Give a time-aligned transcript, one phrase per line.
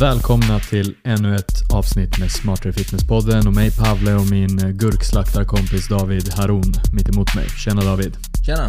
[0.00, 5.88] Välkomna till ännu ett avsnitt med Smartare Fitness-podden och mig Pavle och min eh, gurkslaktarkompis
[5.88, 7.48] David Harun mitt emot mig.
[7.48, 8.16] Tjena David.
[8.46, 8.68] Tjena!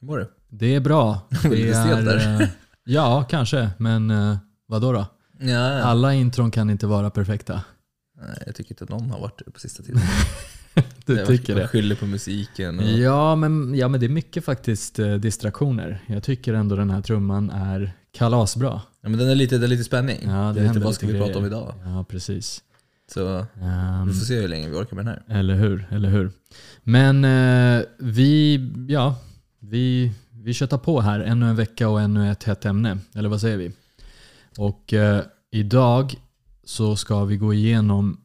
[0.00, 0.30] Hur mår du?
[0.50, 1.28] Det är bra.
[1.44, 2.42] Är lite stelt där.
[2.42, 2.48] eh,
[2.84, 3.70] ja, kanske.
[3.78, 4.36] Men uh,
[4.68, 5.06] vadå då?
[5.40, 5.82] Ja, ja.
[5.82, 7.62] Alla intron kan inte vara perfekta.
[8.20, 10.00] Nej, jag tycker inte att någon har varit det på sista tiden.
[11.06, 11.68] Du Jag tycker det?
[11.68, 12.78] skyller på musiken.
[12.78, 12.84] Och...
[12.84, 16.04] Ja men, ja, men det är mycket faktiskt eh, distraktioner.
[16.06, 18.82] Jag tycker ändå den här trumman är kalasbra.
[19.00, 20.18] Ja, men den är lite, det är lite spänning.
[20.22, 21.74] Ja, det, det är lite, vad ska vi prata om idag?
[21.84, 22.62] Ja, precis.
[23.12, 25.38] Så Ehm, vi får se hur länge vi orkar med den här.
[25.38, 26.30] Eller hur, eller hur.
[26.82, 28.56] Men eh, vi,
[28.88, 29.16] ja,
[29.58, 32.98] vi, vi köttar på här ännu en vecka och ännu ett hett ämne.
[33.14, 33.72] Eller vad säger vi?
[34.58, 36.14] Och eh, idag
[36.64, 38.20] så ska vi gå igenom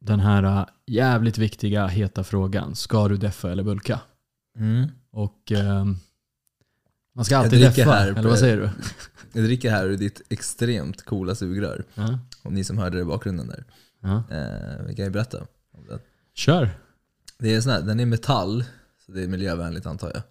[0.00, 2.74] den här eh, jävligt viktiga heta frågan.
[2.74, 4.00] Ska du deffa eller bulka?
[4.58, 4.88] Mm.
[5.12, 5.84] Och eh,
[7.14, 8.70] man ska alltid deffa, här eller vad säger du?
[9.32, 11.84] Jag dricker här ur ditt extremt coola sugrör.
[11.94, 13.64] Ja, Om ni som hörde det i bakgrunden där.
[14.02, 14.22] ja.
[14.36, 15.38] Eh, vi kan ju berätta
[15.72, 15.98] om den.
[16.34, 16.70] Kör!
[17.38, 18.64] Det är sån här, den är metall,
[19.06, 20.22] så det är miljövänligt antar jag.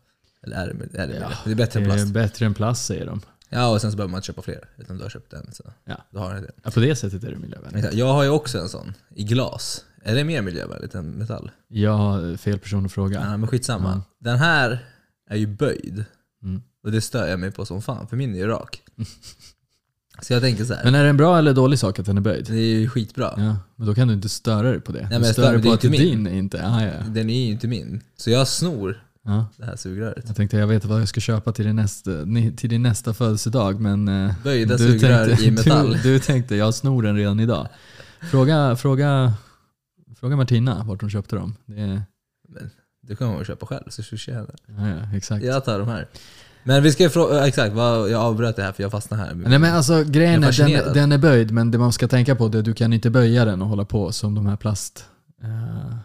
[0.44, 2.14] Eller är det, är det, Ja, det är bättre än Det är plast.
[2.14, 3.22] bättre än plast säger de.
[3.50, 4.70] Ja, och sen så behöver man inte köpa fler.
[4.78, 5.96] Utan du har köpt en, så Ja.
[6.12, 6.52] då har du det.
[6.64, 7.94] Ja, på det sättet är det miljövänligt.
[7.94, 9.86] Jag har ju också en sån, i glas.
[10.04, 11.52] Är det mer miljövänligt än metall?
[11.68, 13.20] Jag har fel person att fråga.
[13.20, 13.90] Ja, men skitsamma.
[13.90, 14.02] Ja.
[14.20, 14.86] Den här
[15.30, 16.06] är ju böjd.
[16.44, 16.62] Mm.
[16.84, 18.82] Och det stör jag mig på som fan, för min är ju rak.
[20.22, 20.84] Så jag tänker så här.
[20.84, 22.46] Men är det en bra eller dålig sak att den är böjd?
[22.46, 23.34] det är ju skitbra.
[23.38, 25.08] Ja, men då kan du inte störa dig på det.
[25.12, 26.68] men du jag stör dig det är på att inte din är inte...
[26.68, 26.92] Ah, ja.
[27.08, 28.02] Den är ju inte min.
[28.18, 29.46] Så jag snor ja.
[29.58, 30.24] det här sugröret.
[30.28, 32.12] Jag tänkte jag vet vad jag ska köpa till din nästa,
[32.58, 34.08] till din nästa födelsedag men...
[34.08, 35.98] eh, Böjda du tänkte- i metall.
[36.04, 37.68] Du, du tänkte jag snor den redan idag.
[38.32, 39.34] Fråga, fråga,
[40.20, 41.56] fråga Martina vart hon köpte dem.
[41.66, 41.76] Det
[42.50, 42.70] Men
[43.02, 44.56] det kan man väl köpa själv, så swishar jag det.
[44.78, 45.46] ja, ja, exakt.
[45.46, 46.08] Jag tar de här.
[46.64, 49.34] Men vi ska ju fråga, exakt, vad, jag avbröt det här för jag fastnade här.
[49.34, 52.46] Nej men alltså grejen är den, den är böjd men det man ska tänka på
[52.46, 55.06] är att du kan inte böja den och hålla på som de här plast,
[55.44, 55.96] eh,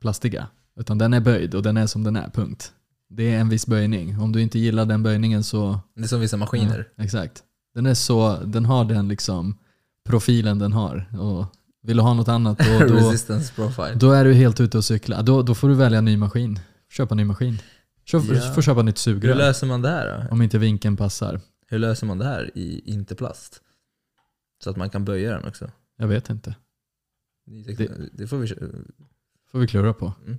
[0.00, 0.46] plastiga.
[0.80, 2.72] Utan den är böjd och den är som den är, punkt.
[3.10, 4.20] Det är en viss böjning.
[4.20, 5.80] Om du inte gillar den böjningen så...
[5.96, 6.88] Det är som vissa maskiner.
[6.96, 7.42] Ja, exakt.
[7.74, 9.58] Den är så, den har den liksom
[10.08, 11.06] profilen den har.
[11.20, 11.46] Och
[11.82, 13.12] vill du ha något annat då, då,
[13.94, 15.22] då är du helt ute och cykla.
[15.22, 16.58] Då, då får du välja en ny maskin.
[16.92, 17.58] Köpa en ny maskin.
[18.04, 18.52] Köp, Ja.
[18.54, 19.34] Får köpa nytt Hur sugrör.
[19.34, 20.34] löser man det här då?
[20.34, 21.40] Om inte vinkeln passar.
[21.68, 23.60] Hur löser man det här i inte plast?
[24.64, 25.70] Så att man kan böja den också.
[25.98, 26.54] Jag vet inte.
[27.76, 28.46] Det, det får vi
[29.52, 30.12] får vi klura på.
[30.26, 30.38] Mm.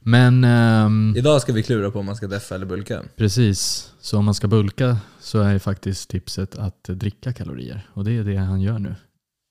[0.00, 3.02] Men ehm, Idag ska vi klura på om man ska deffa eller bulka.
[3.16, 7.88] precis, så om man ska bulka så är faktiskt tipset att dricka kalorier.
[7.94, 8.94] Och det är det han gör nu.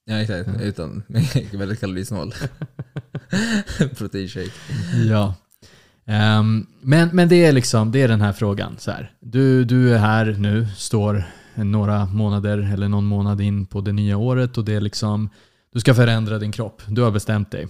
[0.05, 0.61] Ja exakt, Ja.
[0.61, 1.03] utan
[1.53, 2.33] väldigt kalorisnål.
[3.97, 4.51] Proteinshake.
[5.09, 5.35] Ja.
[6.07, 8.75] Ehm, men, men det är liksom, det är den här frågan.
[8.77, 9.11] Så här.
[9.19, 11.23] Du, du är här nu, står
[11.55, 15.29] några månader eller någon månad in på det nya året och det är liksom,
[15.73, 16.81] du ska förändra din kropp.
[16.87, 17.67] Du har bestämt dig.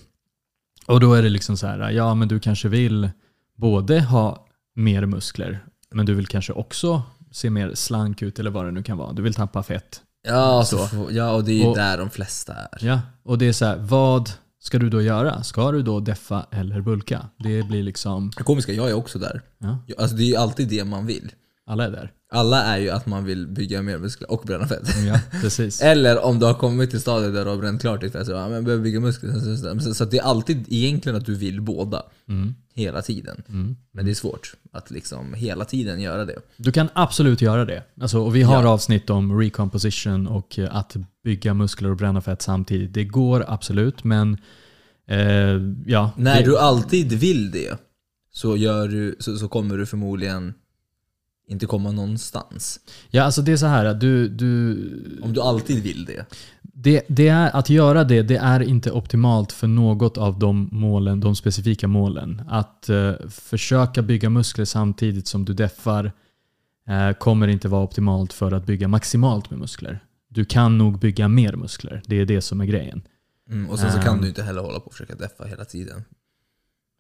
[0.86, 3.10] Och då är det liksom så här, ja men du kanske vill
[3.58, 4.46] både ha
[4.76, 5.60] mer muskler,
[5.92, 9.14] men du vill kanske också se mer slank ut eller vad det nu kan vara.
[9.14, 10.02] Du vill tappa fett.
[10.28, 11.08] Ja, Så.
[11.12, 12.86] ja, och det är ju Och- där de flesta är.
[12.86, 14.30] Ja, och det är så här, vad
[14.68, 15.44] ska du då göra?
[15.44, 17.30] Ska du då deffa eller bulka?
[17.40, 19.42] Det blir liksom, Det komiska, jag är också där.
[19.58, 21.32] ja, Alltså det är ju alltid det man vill.
[21.66, 22.12] alla är där.
[22.30, 25.06] Alla är ju att man vill bygga mer muskler och bränna fett.
[25.08, 25.82] Ja, precis.
[25.82, 28.32] Eller om du har kommit till stadiet där du har bränt klart ditt fett, så
[28.32, 29.94] ja, men behöver bygga muskler.
[29.94, 32.04] Så, det är alltid egentligen att du vill båda.
[32.30, 32.56] Mm.
[32.74, 33.44] Hela tiden.
[33.50, 33.76] Mm.
[33.92, 36.36] Men det är svårt att liksom hela tiden göra det.
[36.58, 37.84] Du kan absolut göra det.
[38.02, 38.70] Alltså, och vi har Ja.
[38.70, 42.94] avsnitt om recomposition och eh, att bygga muskler och bränna fett samtidigt.
[42.94, 44.38] Det går absolut, men
[45.08, 45.20] eh,
[45.86, 46.12] ja.
[46.18, 47.78] När det, du alltid vill det
[48.32, 50.54] så, gör du, så, så kommer du förmodligen
[51.48, 52.80] inte komma någonstans.
[53.10, 56.26] ja, alltså det är så här att du, du, Om du alltid vill det.
[56.62, 61.20] det, det är, att göra det, det är inte optimalt för något av de målen,
[61.20, 62.42] de specifika målen.
[62.50, 66.12] Att eh, försöka bygga muskler samtidigt som du deffar
[66.88, 70.00] eh, kommer inte vara optimalt för att bygga maximalt med muskler.
[70.30, 73.02] Du kan nog bygga mer muskler, det är det som är grejen.
[73.50, 74.22] Mm, och sen så kan Ehm.
[74.22, 76.04] du inte heller hålla på och försöka deffa hela tiden.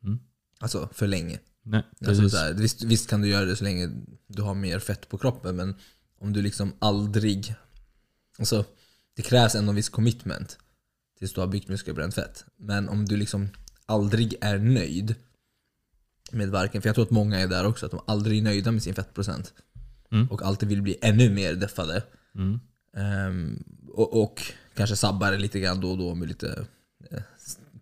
[0.03, 0.19] Mm.
[0.59, 1.39] Alltså för länge.
[1.69, 3.89] Nej, Alltså, så här, visst, visst kan du göra det så länge
[4.27, 5.75] du har mer fett på kroppen, men
[6.19, 7.55] om du liksom aldrig...
[8.39, 8.65] Alltså,
[9.15, 10.57] det krävs ändå en viss commitment
[11.19, 12.45] tills du har byggt muskler och bränt fett.
[12.57, 13.49] Men om du liksom
[13.85, 15.15] aldrig är nöjd
[16.31, 18.71] med varken, för jag tror att många är där också, att de aldrig är nöjda
[18.71, 19.53] med sin fettprocent.
[20.11, 20.27] Mm.
[20.27, 22.03] Och alltid vill bli ännu mer deffade.
[22.35, 22.59] Mm.
[22.97, 23.63] Ehm,
[23.93, 24.41] och, och
[24.73, 26.65] kanske sabbar lite grann då och då med lite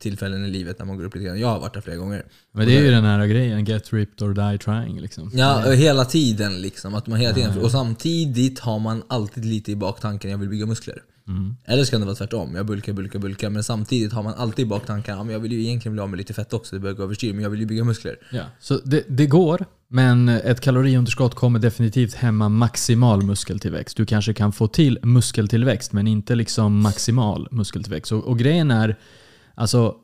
[0.05, 1.39] tillfällen i livet när man går upp lite grann.
[1.39, 2.25] Jag har varit där flera gånger.
[2.51, 5.31] Men det är ju den här grejen, get ripped or die trying liksom.
[5.33, 6.95] Ja, hela tiden liksom.
[6.95, 10.65] Att man hela tiden, och samtidigt har man alltid lite i baktanken, jag vill bygga
[10.65, 11.01] muskler.
[11.27, 11.55] Mm.
[11.65, 13.49] Eller så kan det vara tvärtom, jag bulkar, bulkar, bulkar.
[13.49, 16.17] Men samtidigt har man alltid i baktanken, ja, jag vill ju egentligen bli av med
[16.17, 18.15] lite fett också, det börjar gå överstyr, men jag vill ju bygga muskler.
[18.31, 23.97] Ja, så det, det går, men ett kaloriunderskott kommer definitivt hämma maximal muskeltillväxt.
[23.97, 28.11] Du kanske kan få till muskeltillväxt, men inte liksom maximal muskeltillväxt.
[28.11, 28.95] Och, och grejen är,
[29.55, 29.95] alltså,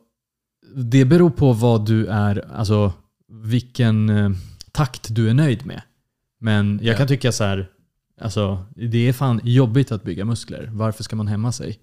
[0.76, 2.92] det beror på vad du är, alltså
[3.28, 4.30] vilken eh,
[4.72, 5.82] takt du är nöjd med.
[6.40, 6.98] Men jag Ja.
[6.98, 7.68] kan tycka så här,
[8.20, 10.68] alltså, det är fan jobbigt att bygga muskler.
[10.72, 11.78] Varför ska man hämma sig?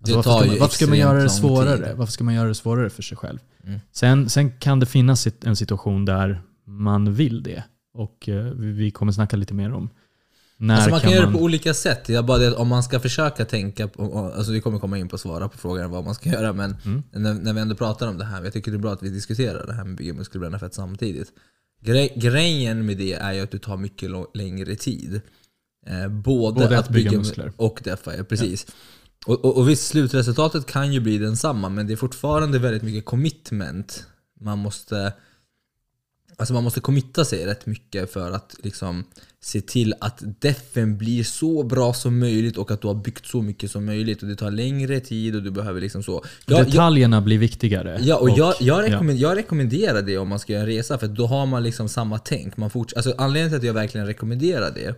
[0.00, 1.86] Alltså, varför, ska man, varför ska man göra det svårare?
[1.86, 1.96] tid.
[1.96, 3.38] Varför ska man göra det svårare för sig själv?
[3.64, 3.80] Mm.
[3.92, 7.64] Sen, sen kan det finnas en situation där man vill det.
[7.94, 9.90] Och eh, vi kommer snacka lite mer om
[10.56, 12.08] när Alltså man kan kan göra det på olika sätt.
[12.08, 15.08] Jag bara det att om man ska försöka tänka på, alltså vi kommer komma in
[15.08, 17.02] på att svara på frågan vad man ska göra, men Mm.
[17.12, 19.08] när, när vi ändå pratar om det här, jag tycker det är bra att vi
[19.08, 21.32] diskuterar det här med bygga muskler och bränna fett samtidigt.
[21.82, 25.20] Gre grejen med det är ju att du tar mycket längre tid.
[25.86, 27.52] Eh, både, Både att att bygga bygga, muskler.
[27.56, 28.66] och defa, ja, precis.
[29.26, 33.04] Och, och, och visst, slutresultatet kan ju bli densamma, men det är fortfarande väldigt mycket
[33.04, 34.06] commitment.
[34.40, 35.12] Man måste
[36.36, 39.04] Alltså man måste committa sig rätt mycket för att liksom
[39.44, 43.42] se till att defen blir så bra som möjligt och att du har byggt så
[43.42, 44.22] mycket som möjligt.
[44.22, 46.24] Och det tar längre tid och du behöver liksom så.
[46.46, 47.98] Jag, jag, Detaljerna blir viktigare.
[48.02, 48.92] ja, och jag, jag, ja.
[48.92, 51.88] rekommend, jag rekommenderar det om man ska göra en resa för då har man liksom
[51.88, 52.56] samma tänk.
[52.56, 54.94] Man forts- alltså anledningen till att jag verkligen rekommenderar det,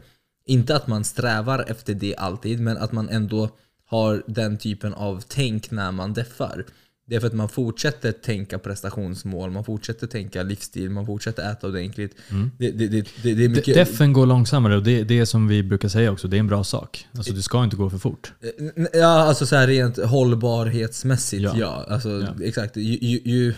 [0.47, 3.49] inte att man strävar efter det alltid, men att man ändå
[3.87, 6.65] har den typen av tänk när man deffar.
[7.09, 11.67] Det är för att man fortsätter tänka prestationsmål, man fortsätter tänka livsstil, man fortsätter äta
[11.69, 12.17] ordentligt.
[12.59, 13.75] Det, det, det, det, det är De- mycket...
[13.75, 16.47] Defen går långsammare och det, det är som vi brukar säga också, det är en
[16.47, 17.07] bra sak.
[17.17, 18.33] Alltså det ska inte gå för fort.
[18.59, 21.55] N- Ja, alltså så här rent hållbarhetsmässigt, Ja.
[21.57, 21.87] ja.
[21.89, 22.09] Alltså,
[22.39, 22.45] Ja.
[22.45, 22.77] Exakt.
[22.77, 23.55] Ju, ju, ju,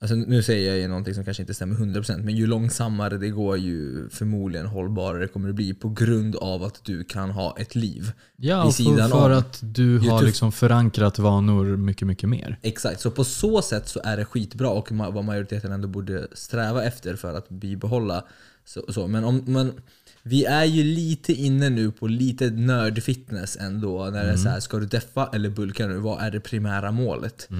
[0.00, 3.28] alltså, nu säger jag ju någonting som kanske inte stämmer 100% men ju långsammare det
[3.28, 7.74] går ju förmodligen hållbarare kommer det bli på grund av att du kan ha ett
[7.74, 8.12] liv.
[8.36, 9.38] Ja, vid för, sidan för om.
[9.38, 12.58] att du har liksom förankrat vanor mycket, mycket mer.
[12.62, 16.84] Exakt, så på så sätt så är det skitbra och vad majoriteten ändå borde sträva
[16.84, 18.24] efter för att bibehålla.
[18.64, 19.06] Så, så.
[19.06, 19.72] Men, om, men
[20.22, 24.04] vi är ju lite inne nu på lite nördfitness ändå.
[24.04, 25.98] När det är så här, ska du deffa eller bulka nu?
[25.98, 27.48] Vad är det primära målet?
[27.50, 27.56] Eh,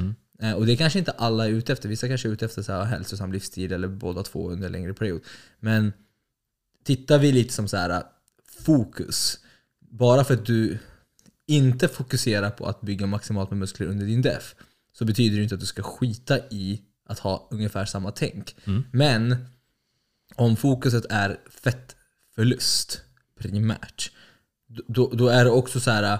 [0.56, 1.88] Och det kanske inte alla är ute efter.
[1.88, 4.94] Vissa kanske är ute efter så här, hälsosam livsstil eller båda två under en längre
[4.94, 5.20] period.
[5.60, 5.92] Men
[6.84, 8.02] tittar vi lite som så här
[8.64, 9.38] fokus.
[9.78, 10.78] Bara för att du
[11.46, 14.54] inte fokuserar på att bygga maximalt med muskler under din def
[14.92, 18.56] så betyder det inte att du ska skita i att ha ungefär samma tänk.
[18.92, 19.36] Men
[20.34, 23.00] om fokuset är fettförlust
[23.38, 24.12] primärt,
[24.66, 26.18] då, då är det också så här.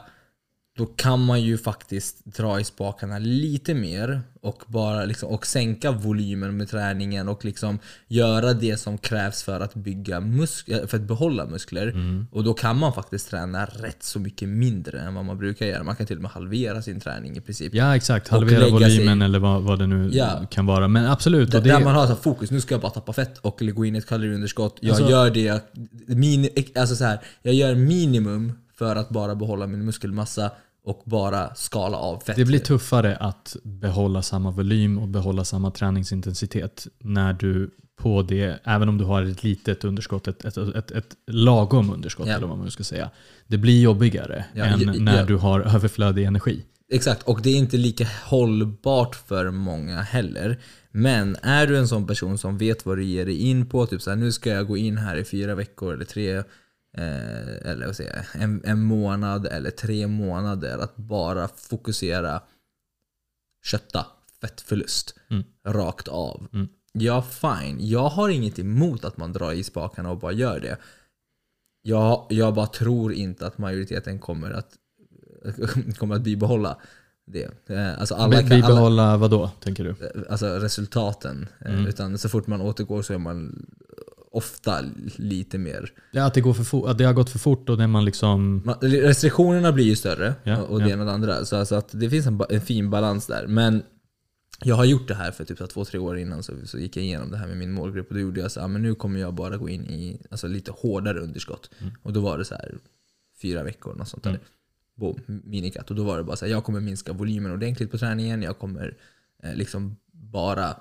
[0.81, 5.91] Då kan man ju faktiskt dra i spakarna lite mer och, bara liksom, och sänka
[5.91, 7.79] volymen med träningen och liksom
[8.09, 11.95] göra det som krävs för att, bygga musk- för att behålla muskler.
[12.33, 15.83] Och då kan man faktiskt träna rätt så mycket mindre än vad man brukar göra.
[15.83, 17.75] Man kan till och med halvera sin träning i princip.
[17.75, 18.29] Ja, exakt.
[18.29, 20.47] Halvera lägga sig- volymen eller vad, vad det nu Ja.
[20.51, 20.89] kan vara.
[20.89, 21.51] Men absolut.
[21.51, 23.85] Där, det, där man har så fokus, nu ska jag bara tappa fett och gå
[23.85, 24.77] in i ett kaloriunderskott.
[24.81, 25.61] Jag Alltså- gör det, jag,
[26.07, 30.51] mini, alltså så här, jag gör minimum för att bara behålla min muskelmassa
[30.85, 32.37] och bara skala av fett.
[32.37, 38.59] Det blir tuffare att behålla samma volym och behålla samma träningsintensitet när du på det,
[38.65, 42.35] även om du har ett litet underskott, ett, ett, ett, ett lagom underskott Ja.
[42.35, 43.11] eller vad man ska säga.
[43.47, 45.25] Det blir jobbigare Ja, än ja, när ja.
[45.25, 46.65] du har överflödig energi.
[46.93, 50.59] Exakt, och det är inte lika hållbart för många heller.
[50.91, 54.03] Men är du en sån person som vet vad du ger dig in på, typ
[54.03, 56.43] såhär, nu ska jag gå in här i fyra veckor eller tre,
[56.97, 62.43] eh, eller vad säger jag, en, en månad eller tre månader att bara fokusera
[63.65, 64.07] kötta,
[64.41, 65.45] fettförlust, Mm.
[65.67, 66.47] rakt av.
[66.53, 66.69] Mm.
[66.93, 67.77] Ja, fine.
[67.81, 70.77] Jag har inget emot att man drar i spakarna och bara gör det.
[71.83, 74.77] Jag, jag bara tror inte att majoriteten kommer att,
[75.99, 76.81] kommer att bibehålla
[77.27, 77.71] det.
[77.71, 80.25] Eh, Alltså alla alla, Bibehålla vad då, tänker du?
[80.31, 81.49] alltså resultaten.
[81.61, 81.87] Eh, Mm.
[81.87, 83.67] Utan så fort man återgår så är man
[84.31, 84.85] ofta
[85.17, 85.93] lite mer...
[86.11, 88.05] Ja, att det, går för fort, att det har gått för fort och när man
[88.05, 88.63] liksom...
[88.65, 90.93] Man, restriktionerna blir ju större Ja, och det ja.
[90.93, 91.45] ena och det andra.
[91.45, 93.47] Så alltså att det finns en, en fin balans där.
[93.47, 93.83] Men
[94.65, 96.97] jag har gjort det här för typ så två, tre år innan så, så gick
[96.97, 98.95] jag igenom det här med min målgrupp och då gjorde jag så här, men nu
[98.95, 101.71] kommer jag bara gå in i alltså, lite hårdare underskott.
[102.03, 102.75] Och då var det så här
[103.43, 104.31] fyra veckor, något sånt där.
[104.31, 104.43] Mm.
[104.95, 105.91] Boom, minikat.
[105.91, 108.59] Och då var det bara så här, jag kommer minska volymen ordentligt på träningen, jag
[108.59, 108.97] kommer
[109.43, 110.77] eh, liksom bara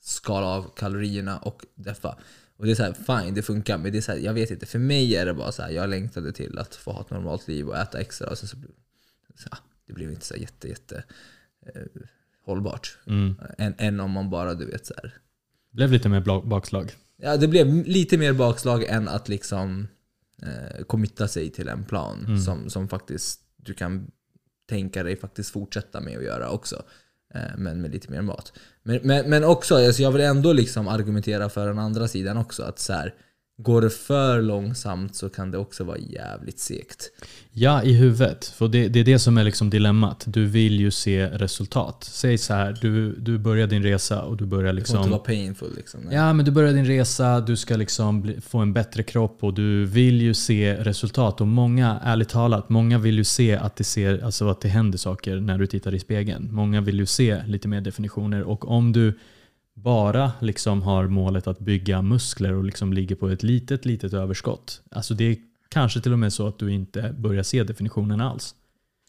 [0.00, 2.16] skala av kalorierna och deffa.
[2.62, 4.50] Och det är så här, fine, det funkar, men det är så här, jag vet
[4.50, 4.66] inte.
[4.66, 7.48] För mig är det bara så här, jag längtade till att få ha ett normalt
[7.48, 8.30] liv och äta extra.
[8.30, 8.56] Och sen så,
[9.36, 11.04] så, ja, det blev inte så jätte, jätte
[11.66, 11.82] eh,
[12.44, 12.98] hållbart.
[13.06, 13.34] Mm.
[13.58, 15.14] Än, än om man bara, du vet så här.
[15.70, 16.92] Blev lite mer bakslag.
[17.16, 19.88] Ja, det blev lite mer bakslag än att liksom
[20.42, 22.38] eh, committa sig till en plan Mm.
[22.40, 24.10] som, som faktiskt du kan
[24.68, 26.82] tänka dig faktiskt fortsätta med att göra också.
[27.34, 28.52] Eh, men med lite mer mat.
[28.82, 32.62] Men, men, men också, alltså jag vill ändå liksom argumentera för den andra sidan också.
[32.62, 33.14] Att så här,
[33.62, 37.10] går det för långsamt så kan det också vara jävligt segt.
[37.52, 38.44] Ja, i huvudet.
[38.44, 40.24] För det, det är det som är liksom dilemmat.
[40.26, 42.04] Du vill ju se resultat.
[42.04, 45.10] Säg så här, du, du börjar din resa och du börjar Det får inte liksom...
[45.10, 46.00] vara painful liksom.
[46.00, 46.14] Nej.
[46.14, 49.54] Ja, men du börjar din resa, du ska liksom bli, få en bättre kropp och
[49.54, 51.40] du vill ju se resultat.
[51.40, 54.98] Och många, ärligt talat, många vill ju se att det, ser, alltså att det händer
[54.98, 56.48] saker när du tittar i spegeln.
[56.52, 58.42] Många vill ju se lite mer definitioner.
[58.42, 59.18] Och om du
[59.74, 64.82] bara liksom har målet att bygga muskler och liksom ligger på ett litet, litet överskott.
[64.90, 65.36] Alltså det är
[65.68, 68.54] kanske till och med så att du inte börjar se definitionen alls.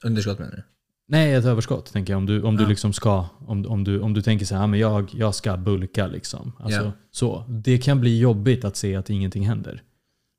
[0.03, 0.63] Underskott menar du?
[1.07, 2.17] Nej, ett överskott tänker jag.
[2.17, 2.69] Om du, om du Ja.
[2.69, 5.57] liksom ska, om, om, du, om du tänker så här, "Ah, men jag, jag ska
[5.57, 6.51] bulka liksom.
[6.59, 6.91] Alltså, Ja.
[7.11, 7.45] så.
[7.49, 9.81] Det kan bli jobbigt att se att ingenting händer.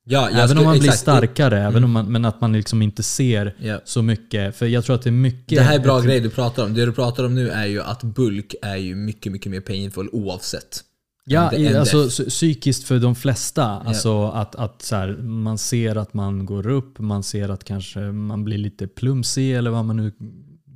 [0.06, 1.00] Ja, även skulle- om man blir exakt.
[1.02, 1.84] starkare, även Mm.
[1.84, 3.80] om man, men att man liksom inte ser Ja.
[3.84, 4.56] så mycket.
[4.56, 5.58] För jag tror att det är mycket...
[5.58, 6.74] Det här är bra ett- grej du pratar om.
[6.74, 10.08] Det du pratar om nu är ju att bulk är ju mycket, mycket mer painful
[10.12, 10.80] oavsett.
[11.26, 13.64] Ja, i, alltså psykiskt för de flesta.
[13.64, 18.00] Alltså att, att så här, man ser att man går upp, man ser att kanske
[18.00, 20.12] man blir lite plumsig eller vad man nu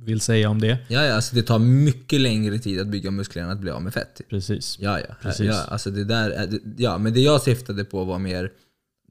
[0.05, 0.77] vill säga om det.
[0.87, 3.81] Ja, ja, alltså det tar mycket längre tid att bygga muskler än att bli av
[3.83, 4.21] med fett.
[4.29, 4.77] Precis.
[4.79, 5.15] Ja, ja.
[5.21, 5.45] Precis.
[5.45, 8.49] ja alltså det där ja, men det jag syftade på var mer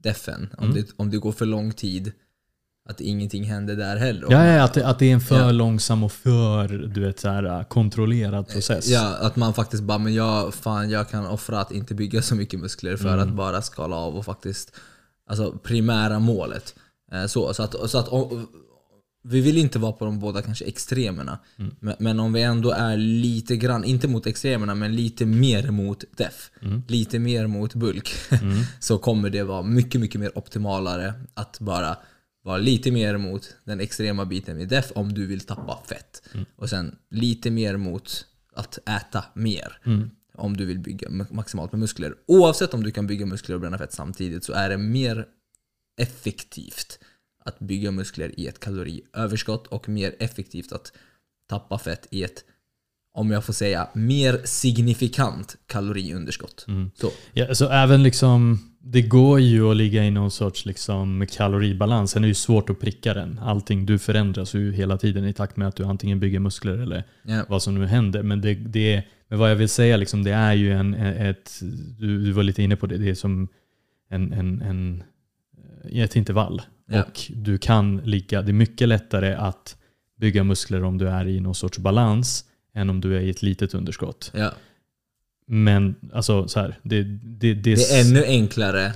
[0.03, 0.49] defen.
[0.57, 0.75] Om, Mm.
[0.75, 2.11] det, om det går för lång tid,
[2.89, 4.27] att ingenting händer där heller.
[4.29, 5.51] Ja, ja att, det, att det är en för Ja.
[5.51, 8.87] långsam och för du vet, så här, kontrollerad process.
[8.87, 12.35] Ja, att man faktiskt bara, men jag, fan, jag kan offra att inte bygga så
[12.35, 13.29] mycket muskler för Mm.
[13.29, 14.71] att bara skala av och faktiskt,
[15.29, 16.75] alltså primära målet.
[17.11, 18.47] Eh, Så, så att, så att om,
[19.23, 21.39] vi vill inte vara på de båda kanske extremerna.
[21.57, 21.75] Mm.
[21.79, 26.03] Men, men om vi ändå är lite grann, inte mot extremerna, men lite mer mot
[26.17, 26.51] def.
[26.61, 26.83] Mm.
[26.87, 28.09] Lite mer mot bulk.
[28.79, 31.97] så kommer det vara mycket, mycket mer optimalare att bara
[32.43, 36.23] vara lite mer mot den extrema biten i def om du vill tappa fett.
[36.33, 36.45] Mm.
[36.55, 39.79] Och sen lite mer mot att äta mer.
[39.85, 40.09] Mm.
[40.33, 42.15] Om du vill bygga ma- maximalt med muskler.
[42.27, 45.25] Oavsett om du kan bygga muskler och bränna fett samtidigt så är det mer
[45.97, 46.99] effektivt
[47.49, 50.91] att bygga muskler i ett kaloriöverskott och mer effektivt att
[51.49, 52.43] tappa fett i ett,
[53.13, 56.65] om jag får säga, mer signifikant kaloriunderskott.
[56.67, 56.91] Mm.
[56.95, 57.11] Så.
[57.33, 62.11] Ja, så även liksom, det går ju att ligga i någon sorts liksom kaloribalans.
[62.11, 63.39] Sen är det ju svårt att pricka den.
[63.39, 67.03] Allting, du förändras ju hela tiden i takt med att du antingen bygger muskler eller
[67.23, 67.45] Ja.
[67.49, 68.23] vad som nu händer.
[68.23, 71.59] Men, det, det, är- men vad jag vill säga, liksom, det är ju en, ett,
[71.99, 73.47] du, du var lite inne på det, det är som
[74.09, 75.03] en, en, en,
[75.89, 76.61] i ett intervall.
[76.85, 77.03] Ja.
[77.03, 79.77] Och du kan ligga, det är mycket lättare att
[80.17, 83.41] bygga muskler om du är i någon sorts balans än om du är i ett
[83.41, 84.31] litet underskott.
[84.35, 84.51] Ja.
[85.47, 88.93] Men alltså så här, det, det, det, Det är ännu enklare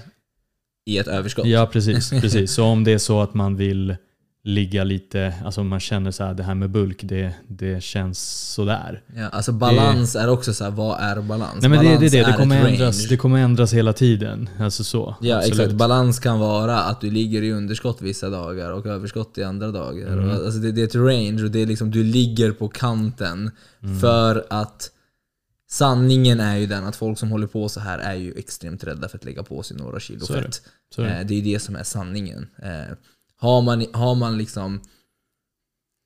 [0.85, 1.45] i ett överskott.
[1.45, 2.09] Ja, precis.
[2.09, 2.51] precis.
[2.51, 3.95] Så om det är så att man vill
[4.45, 8.19] ligga lite, alltså man känner så här, det här med bulk, det, det känns
[8.53, 9.01] sådär.
[9.15, 11.57] Ja, alltså balans är också så här, vad är balans?
[11.62, 13.07] Nej men det, det är balans det, det är kommer, ändras, range.
[13.09, 14.50] det kommer ändras hela tiden.
[14.59, 15.15] Alltså så.
[15.21, 15.59] Ja absolut.
[15.59, 19.71] exakt, balans kan vara att du ligger i underskott vissa dagar och överskott i andra
[19.71, 20.07] dagar.
[20.07, 20.29] Mm.
[20.29, 23.51] Alltså det, det är ett range och det är liksom, du ligger på kanten
[23.83, 24.00] Mm.
[24.00, 24.89] för att
[25.71, 29.09] sanningen är ju den att folk som håller på så här är ju extremt rädda
[29.09, 30.43] för att lägga på sig några kilo Så är det.
[30.43, 30.62] fett.
[30.95, 31.12] Så är det.
[31.19, 32.47] Eh, Det är ju det som är sanningen.
[33.43, 34.81] Har man, har man liksom,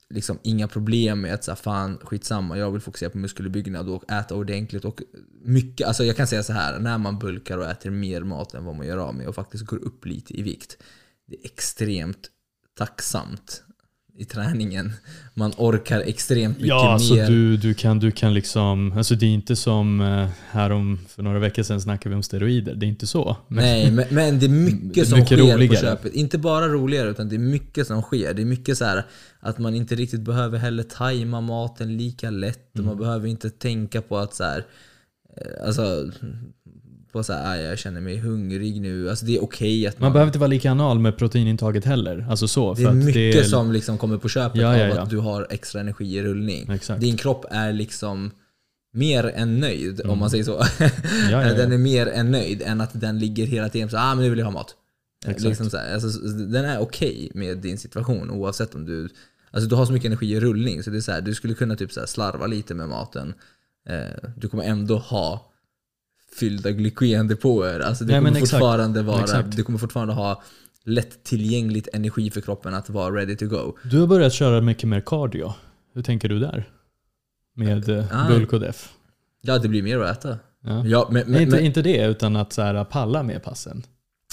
[0.10, 4.36] liksom inga problem med att säga fan skitsamma, jag vill fokusera på muskelbyggnad och äta
[4.36, 5.02] ordentligt och
[5.42, 8.66] mycket, alltså jag kan säga så här när man bulkar och äter mer mat än
[8.66, 10.78] vad man gör av med och faktiskt går upp lite i vikt.
[11.28, 12.32] Det är extremt
[12.78, 13.64] tacksamt
[14.18, 14.94] i träningen.
[15.34, 17.28] Man orkar extremt mycket Ja, alltså mer.
[17.28, 21.24] du, du, kan, du kan liksom, alltså det är inte som eh, här om, för
[21.24, 22.76] några veckor sedan snackade vi om steroider.
[22.76, 23.38] Det är inte så.
[23.48, 24.50] Men, Nej, men, men det är
[24.84, 25.68] mycket som mycket sker roligare.
[25.68, 26.14] på köpet.
[26.14, 28.34] Inte bara roligare, utan det är mycket som sker.
[28.34, 29.04] Det är mycket så här
[29.40, 32.76] att man inte riktigt behöver heller tajma maten lika lätt.
[32.76, 32.86] Mm.
[32.88, 34.66] man behöver inte tänka på att så här,
[35.38, 36.12] eh, alltså,
[37.12, 39.10] på så här, "Aj, jag känner mig hungrig nu.
[39.10, 40.06] Alltså det är okej att man...
[40.06, 42.26] Man behöver inte vara lika anal med proteinintaget heller.
[42.30, 42.74] Alltså så.
[42.74, 45.02] det är mycket det är, som liksom kommer på köpet Ja, ja, av ja.
[45.02, 46.70] att du har extra energi i rullning.
[46.72, 47.02] Exakt.
[47.02, 48.32] Din kropp är liksom
[48.94, 50.58] mer än nöjd, om man säger så.
[51.30, 54.30] Den är mer än nöjd än att den ligger hela tiden så ah, men nu
[54.30, 54.76] vill jag ha mat.
[55.26, 55.42] Exakt.
[55.44, 59.10] Liksom så här, alltså, den är okej med din situation oavsett om du...
[59.52, 61.54] Alltså du har så mycket energi i rullning så det är så här, du skulle
[61.54, 63.34] kunna typ så slarva lite med maten.
[63.90, 65.52] Eh, du kommer ändå ha
[66.40, 67.80] fyllda glykogendepåer.
[67.80, 68.50] Alltså det Nej, kommer exakt.
[68.52, 69.22] fortfarande vara...
[69.22, 69.56] Exakt.
[69.56, 70.44] Du kommer fortfarande ha
[70.84, 73.78] lättillgängligt energi för kroppen att vara ready to go.
[73.84, 75.54] Du har börjat köra mycket mer cardio.
[75.94, 76.70] Hur tänker du där?
[77.56, 78.28] med eh, Ah.
[78.28, 78.90] bulk och def.
[79.42, 80.38] Ja, det blir mer att äta.
[80.64, 80.86] Ja.
[80.86, 83.84] Ja, men, men, inte, men, inte det, utan att så här, palla med passen.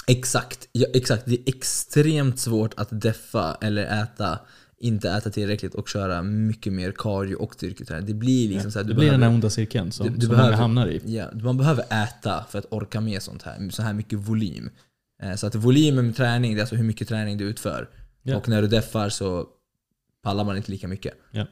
[0.07, 1.23] exakt, ja, exakt.
[1.25, 4.39] Det är extremt svårt att deffa eller äta,
[4.77, 8.05] inte äta tillräckligt och köra mycket mer cardio och styrketräning.
[8.05, 10.13] Det blir liksom så här, Det du blir den behöver, här onda cirkeln som, du-
[10.15, 11.01] du som behöver- många hamnar i.
[11.15, 14.69] ja, man behöver äta för att orka med sånt här, så här mycket volym.
[15.21, 17.89] Eh, Så att volymen med träning, det är alltså hur mycket träning du utför.
[18.23, 18.37] Ja.
[18.37, 19.47] Och när du deffar så
[20.23, 21.13] pallar man inte lika mycket.
[21.31, 21.45] Ja, ja.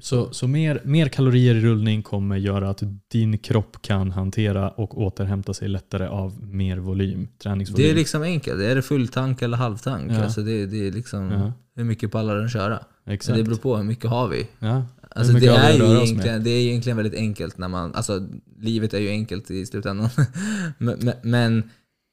[0.00, 5.00] Så, så mer, mer kalorier i rullning kommer göra att din kropp kan hantera och
[5.02, 7.86] återhämta sig lättare av mer volym, träningsvolym.
[7.86, 8.60] Det är liksom enkelt.
[8.60, 10.12] Är det full tank eller halvtank?
[10.12, 10.22] Ja.
[10.24, 11.52] Alltså det, det är liksom Ja.
[11.76, 12.78] hur mycket pallar den köra?
[13.06, 13.36] Exakt.
[13.36, 14.46] Det beror på hur mycket har vi.
[14.58, 14.84] ja.
[15.14, 18.26] Alltså det, är ju egentligen, det är egentligen väldigt enkelt när man, alltså
[18.60, 20.08] livet är ju enkelt i slutändan.
[20.78, 21.70] men, men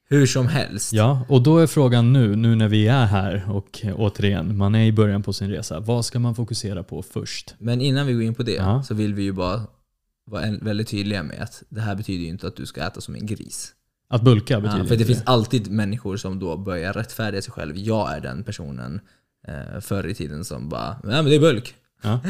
[0.10, 0.94] hur som helst.
[0.94, 4.86] Ja, och då är frågan nu, nu när vi är här och återigen, man är
[4.86, 5.80] i början på sin resa.
[5.80, 7.56] Vad ska man fokusera på först?
[7.60, 8.84] Men innan vi går in på det Ja.
[8.84, 9.62] så vill vi ju bara
[10.26, 13.16] vara väldigt tydliga med att det här betyder ju inte att du ska äta som
[13.16, 13.74] en gris.
[14.10, 17.52] Att bulka betyder Ja, för det inte finns alltid människor som då börjar rättfärdiga sig
[17.54, 17.78] själv.
[17.78, 19.02] Jag är den personen
[19.48, 21.76] eh, förr i tiden som bara, nej men det är bulk.
[22.04, 22.20] Ja.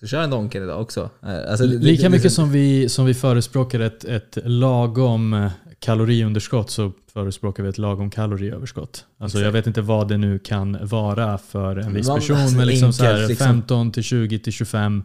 [0.00, 1.10] Så kör en Donken idag också.
[1.22, 5.34] Eh, Alltså, det- det- Lika det- mycket som vi, som vi förespråkar ett, ett lagom
[5.34, 9.04] eh, kaloriunderskott så förespråkar vi ett lagom kaloriöverskott.
[9.18, 9.54] Alltså jag Exakt.
[9.58, 13.16] vet inte vad det nu kan vara för en viss person, alltså, men liksom så
[13.28, 13.46] liksom.
[13.46, 15.04] 15 till 20 till 25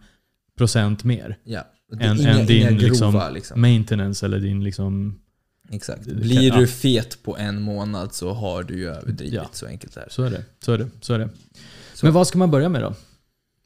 [0.57, 1.37] procent mer.
[1.43, 1.61] Ja.
[1.91, 3.61] Det är Än, inga, än din inga grova liksom, liksom.
[3.61, 5.19] maintenance eller din liksom...
[5.69, 6.05] Exakt.
[6.05, 9.33] det Blir kan- du fet på en månad så har du ju överdrivit.
[9.33, 9.49] Ja.
[9.51, 10.07] Så enkelt är det.
[10.11, 10.43] Så är det.
[10.65, 11.29] Så är det, så är det.
[11.93, 12.05] Så.
[12.05, 12.93] Men vad ska man börja med då?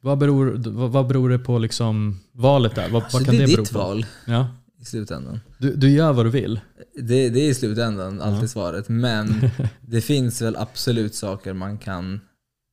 [0.00, 2.88] Vad beror, vad, vad beror det på liksom valet där?
[2.88, 3.78] Vad, Alltså, vad kan det det, är bero ditt på?
[3.78, 4.48] val Ja.
[4.80, 5.40] I slutändan.
[5.58, 6.60] Du, du gör vad du vill.
[6.94, 8.48] Det, det är i slutändan alltid Ja.
[8.48, 8.88] svaret.
[8.88, 12.20] Men det finns väl absolut saker man kan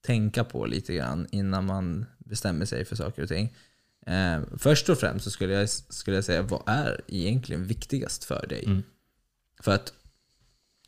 [0.06, 3.54] tänka på lite grann innan man bestämmer sig för saker och ting.
[4.08, 8.46] Eh, först och främst så skulle jag, skulle jag säga, vad är egentligen viktigast för
[8.50, 8.64] dig?
[8.66, 8.84] Mm.
[9.62, 9.94] För att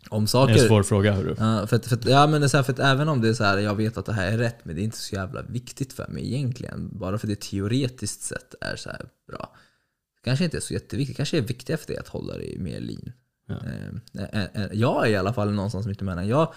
[0.10, 0.54] om Det är saker...
[0.54, 1.36] en svår fråga hörru.
[1.36, 3.30] För, att- för, att- ja, men det är så här, för att även om det
[3.30, 5.16] är så här, jag vet att det här är rätt, men det är inte så
[5.16, 6.90] jävla viktigt för mig egentligen.
[7.00, 9.56] Bara för det teoretiskt sett är så här bra.
[10.26, 11.18] Kanske inte är så jätteviktigt.
[11.18, 13.12] Kanske är viktigare för dig att hålla dig mer lean.
[13.48, 13.56] Ja.
[13.56, 16.28] Eh, eh, eh, jag är i alla fall någonstans mitt emellan.
[16.28, 16.54] Jag,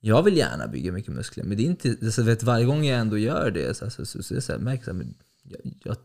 [0.00, 3.00] jag vill gärna bygga mycket muskler, men det är inte, så, vet, varje gång jag
[3.00, 5.96] ändå gör det så, så, så, så, det så märker jag, så men jag, jag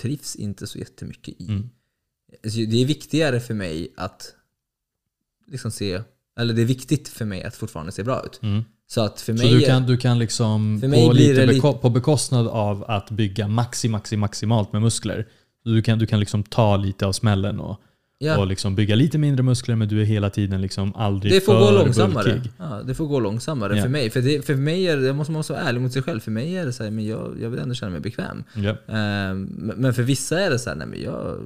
[0.00, 1.48] trivs inte så jättemycket i.
[1.48, 1.70] Mm.
[2.44, 4.34] Alltså, det är viktigare för mig att
[5.46, 6.02] liksom se,
[6.38, 8.42] eller det är viktigt för mig att fortfarande se bra ut.
[8.42, 8.64] Mm.
[8.86, 12.48] Så att för Så mig, du kan, du kan liksom blir lite beko- på bekostnad
[12.48, 15.28] av att bygga maxi, maxi, maximalt med muskler.
[15.64, 17.80] Du kan, du kan liksom ta lite av smällen och,
[18.18, 21.40] ja, och liksom bygga lite mindre muskler men du är hela tiden liksom aldrig det
[21.40, 22.24] får för gå långsammare.
[22.32, 22.50] bulkig.
[22.58, 23.82] Ja, det får gå långsammare Ja.
[23.82, 24.10] för mig.
[24.10, 26.56] För, det, för mig är jag måste man vara ärlig mot sig själv, för mig
[26.56, 28.44] är det så här, men jag, jag vill ändå känna mig bekväm.
[28.54, 28.76] Ja.
[28.94, 31.38] Ehm, men men för vissa är det så här, nej men jag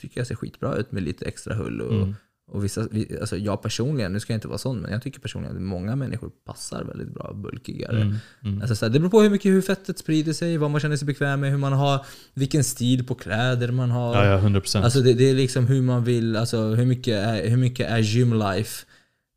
[0.00, 2.14] tycker jag ser skitbra ut med lite extra hull och, Mm.
[2.50, 5.20] Och vissa, vi- alltså jag personligen, nu ska jag inte vara sån, men jag tycker
[5.20, 8.00] personligen att många människor passar väldigt bra bulkigare.
[8.00, 8.16] Mm.
[8.44, 8.60] Mm.
[8.60, 10.96] Alltså så här, det beror på hur mycket hur fettet sprider sig, vad man känner
[10.96, 14.14] sig bekväm med, hur man har, vilken stil på kläder man har.
[14.16, 14.84] Ja, ja, 100 procent.
[14.84, 17.98] Alltså det, det är liksom hur man vill, alltså hur mycket är, hur mycket är
[17.98, 18.86] gym life?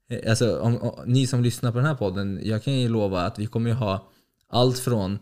[0.09, 3.21] Eh, Alltså om, om, ni som lyssnar på den här podden, jag kan ju lova
[3.21, 4.09] att vi kommer ju ha
[4.49, 5.19] allt från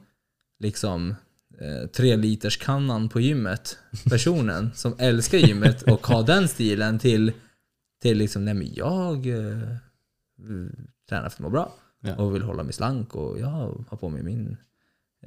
[0.60, 1.16] liksom
[1.62, 3.78] eh, tre liters kannan på gymmet,
[4.10, 7.32] personen som älskar gymmet och har den stilen till,
[8.02, 9.58] till liksom, nej men jag eh,
[11.10, 12.16] tränar för att må bra Ja.
[12.16, 13.48] och vill hålla mig slank och jag
[13.90, 14.58] har på mig min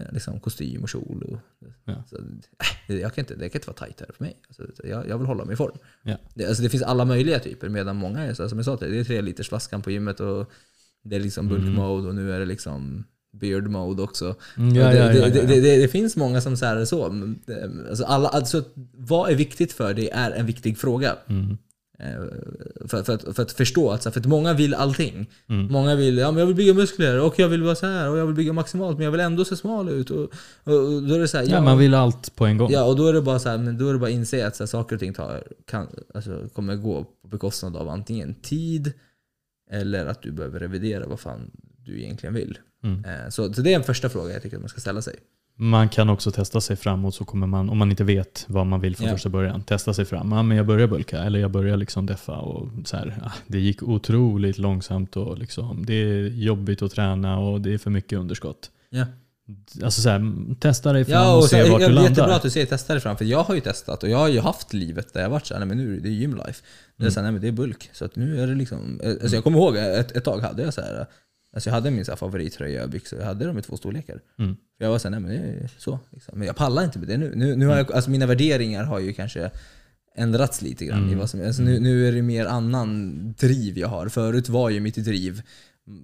[0.00, 1.22] eh, liksom, kostym och kjol.
[1.22, 1.38] Och,
[1.84, 2.04] Ja.
[2.10, 2.16] så,
[2.88, 4.36] äh, jag kan inte, det kan inte vara tajtare för mig.
[4.48, 5.76] Alltså, jag, jag vill hålla mig i form.
[6.02, 6.16] Ja.
[6.34, 8.76] Det, alltså, det finns alla möjliga typer medan många är så här, som jag sa
[8.76, 10.50] till det är tre liters flaskan på gymmet och
[11.02, 11.74] det är liksom bulk Mm.
[11.74, 14.34] mode och nu är det liksom beard mode också.
[14.56, 17.06] Mm, ja, det, det, det, det, finns många som så här är så.
[17.06, 21.16] eh, Alltså alla, alltså, vad är viktigt för dig är en viktig fråga.
[21.26, 21.58] Mm.
[21.98, 22.24] Eh,
[22.88, 25.30] För, för, att, för att förstå att, för att många vill allting.
[25.48, 25.72] Mm.
[25.72, 28.18] Många vill, ja men jag vill bygga muskler och jag vill vara så här och
[28.18, 30.10] jag vill bygga maximalt men jag vill ändå se smal ut.
[30.10, 30.22] Och,
[30.64, 32.70] och, då är det så här, Ja, man vill allt på en gång.
[32.72, 34.46] Ja, och då är det bara så här, men då är det bara att inse
[34.46, 38.34] att så här, saker och ting tar, kan, alltså, kommer gå på bekostnad av antingen
[38.34, 38.92] tid
[39.70, 41.50] eller att du behöver revidera vad fan
[41.84, 42.58] du egentligen vill.
[42.84, 43.04] Mm.
[43.04, 45.16] Eh, Så, så det är en första fråga jag tycker att man ska ställa sig.
[45.56, 48.80] Man kan också testa sig framåt så kommer man, om man inte vet vad man
[48.80, 49.12] vill från Ja.
[49.14, 50.32] första början, testa sig fram.
[50.32, 53.58] Ja, men jag börjar bulka eller jag börjar liksom deffa och så här, ah, det
[53.60, 58.18] gick otroligt långsamt och liksom, det är jobbigt att träna och det är för mycket
[58.18, 58.70] underskott.
[58.90, 59.04] Ja,
[59.84, 62.00] Alltså så här, testa dig fram ja och, och se sen, vart ja, du det
[62.00, 62.10] är landar.
[62.10, 64.28] jättebra att du säger testa dig fram, för jag har ju testat och jag har
[64.28, 66.62] ju haft livet där jag varit såhär, nej men nu är det gymlife.
[66.96, 67.12] Det är Mm.
[67.12, 67.90] såhär, nej men det är bulk.
[67.92, 70.62] Så att nu är det liksom, eh, alltså jag kommer ihåg ett, ett tag hade
[70.62, 71.06] jag så här.
[71.54, 74.20] Alltså jag hade min så här favorittröja och byxor, jag hade dem i två storlekar.
[74.38, 74.56] Mm.
[74.78, 75.98] För jag var såhär, nej men det är så.
[76.10, 76.38] Liksom.
[76.38, 77.32] Men jag pallar inte med det nu.
[77.36, 79.50] nu, nu har jag, alltså mina värderingar har ju kanske
[80.16, 81.00] ändrats lite grann.
[81.00, 81.18] I Mm.
[81.18, 84.08] vad som, alltså nu, nu är det mer annan driv jag har.
[84.08, 85.42] Förut var ju mitt driv
[85.88, 86.02] mm,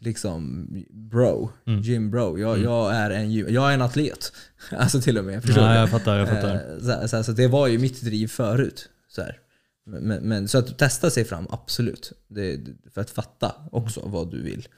[0.00, 1.80] liksom bro, Mm.
[1.80, 2.38] gym bro.
[2.38, 2.64] Jag, Mm.
[2.64, 4.32] jag, är en, jag är en atlet.
[4.70, 5.42] Alltså till och med.
[5.44, 6.54] Förstår Ja, jag fattar, jag fattar.
[6.54, 8.88] Eh, Så, här- så, här, så det var ju mitt driv förut.
[9.08, 9.38] Så, här.
[9.86, 12.12] Men, men, så att testa sig fram, absolut.
[12.28, 14.68] Det, för att fatta också vad du vill.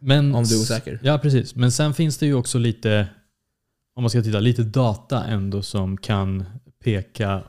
[0.00, 1.00] Men, Om du är osäker.
[1.02, 1.54] Ja, precis.
[1.54, 3.08] Men sen finns det ju också lite,
[3.94, 6.44] om man ska titta, lite data ändå som kan
[6.84, 7.42] peka,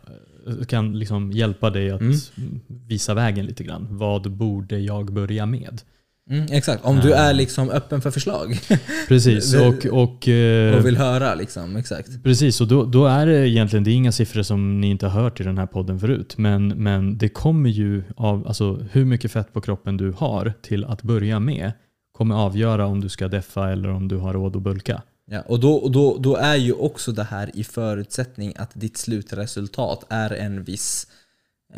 [0.67, 2.59] kan liksom hjälpa dig att Mm.
[2.67, 3.87] visa vägen lite grann.
[3.89, 5.81] Vad borde jag börja med?
[6.29, 7.19] Mm, exakt, om du Eh.
[7.19, 8.59] är liksom öppen för förslag
[9.07, 11.35] Precis, och, och, eh, och vill höra.
[11.35, 12.23] Liksom, exakt.
[12.23, 15.21] Precis, och då, då är det egentligen, det är inga siffror som ni inte har
[15.21, 19.31] hört i den här podden förut, men, men det kommer ju av, alltså hur mycket
[19.31, 21.71] fett på kroppen du har till att börja med
[22.11, 25.01] kommer avgöra om du ska deffa eller om du har råd att bulka.
[25.31, 28.97] Ja, och då, och då, då är ju också det här i förutsättning att ditt
[28.97, 31.07] slutresultat är en viss,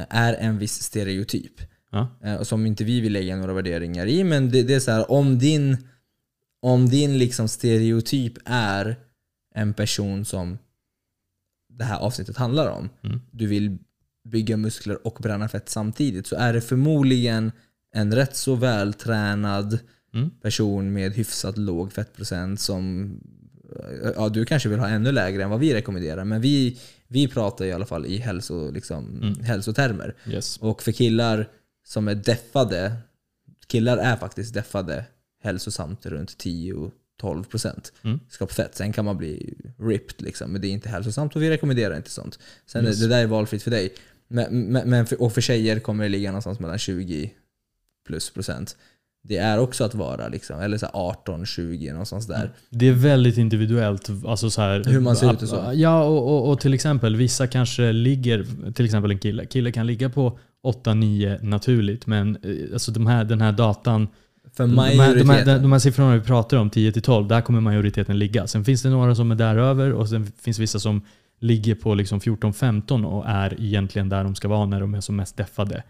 [0.09, 1.61] är en viss stereotyp.
[1.91, 4.23] Ja, Eh, och som inte vi vill lägga några värderingar i.
[4.23, 5.77] Men det, det är så här, om din,
[6.61, 8.95] om din liksom stereotyp är
[9.55, 10.57] en person som
[11.69, 12.89] det här avsnittet handlar om.
[13.03, 13.21] Mm.
[13.31, 13.77] Du vill
[14.29, 16.27] bygga muskler och bränna fett samtidigt.
[16.27, 17.51] Så är det förmodligen
[17.93, 19.79] en rätt så vältränad
[20.13, 20.29] Mm.
[20.41, 23.11] person med hyfsat låg fettprocent som
[24.15, 26.25] Ja, du kanske vill ha ännu lägre än vad vi rekommenderar.
[26.25, 29.39] Men vi, vi pratar i alla fall i hälso, liksom, Mm.
[29.43, 30.15] hälsotermer.
[30.27, 30.57] yes.
[30.57, 31.47] Och för killar
[31.89, 32.91] som är deffade,
[33.67, 35.05] killar är faktiskt deffade
[35.43, 36.37] hälsosamt runt
[37.21, 38.19] 10-12% Mm.
[38.29, 38.75] skapfett.
[38.75, 42.09] Sen kan man bli ripped liksom, men det är inte hälsosamt och vi rekommenderar inte
[42.09, 42.39] sånt.
[42.65, 42.99] Sen Yes.
[42.99, 43.93] det, det där är valfritt för dig.
[44.27, 47.33] Men, men, för, och för tjejer kommer det ligga någonstans mellan 20
[48.07, 48.77] plus procent.
[49.23, 52.51] Det är också att vara liksom, eller så här 18-20 någonstans där.
[52.69, 54.09] Det är väldigt individuellt.
[54.25, 55.71] Alltså så här, Hur man ser ut och så.
[55.73, 59.87] Ja, och, och, och till exempel vissa kanske ligger, till exempel en kille, kille kan
[59.87, 64.07] ligga på 8-9 naturligt, men eh, alltså de här, den här datan
[64.53, 68.19] För De här, de, här, de här siffrorna vi pratar om, 10-12, där kommer majoriteten
[68.19, 68.47] ligga.
[68.47, 71.01] Sen finns det några som är däröver och sen finns vissa som
[71.39, 75.15] ligger på liksom 14-15 och är egentligen där de ska vara när de är som
[75.15, 75.83] mest deffade.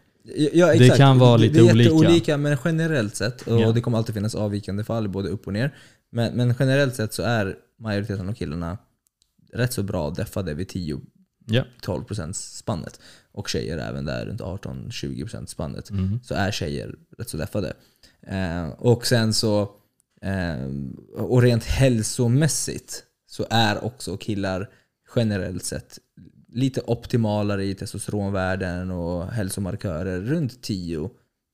[0.54, 1.84] Ja, Det kan vara lite det är olika.
[1.92, 3.72] jätteolika, men generellt sett, och Ja.
[3.72, 5.76] det kommer alltid finnas avvikande fall både upp och ner.
[6.12, 8.78] Men, men generellt sett så är majoriteten av killarna
[9.54, 11.00] rätt så bra deffade vid 10
[11.46, 11.64] Ja.
[11.86, 13.00] 12% spannet.
[13.32, 15.90] Och tjejer även där runt 18-20% spannet.
[15.90, 16.20] Mm.
[16.24, 17.74] Så är tjejer rätt så deffade.
[18.22, 19.62] Eh, och sen så,
[20.22, 20.68] eh,
[21.16, 24.70] och rent hälsomässigt så är också killar
[25.16, 26.00] generellt sett
[26.52, 31.10] lite optimalare i testosteronvärden och hälsomarkörer runt 10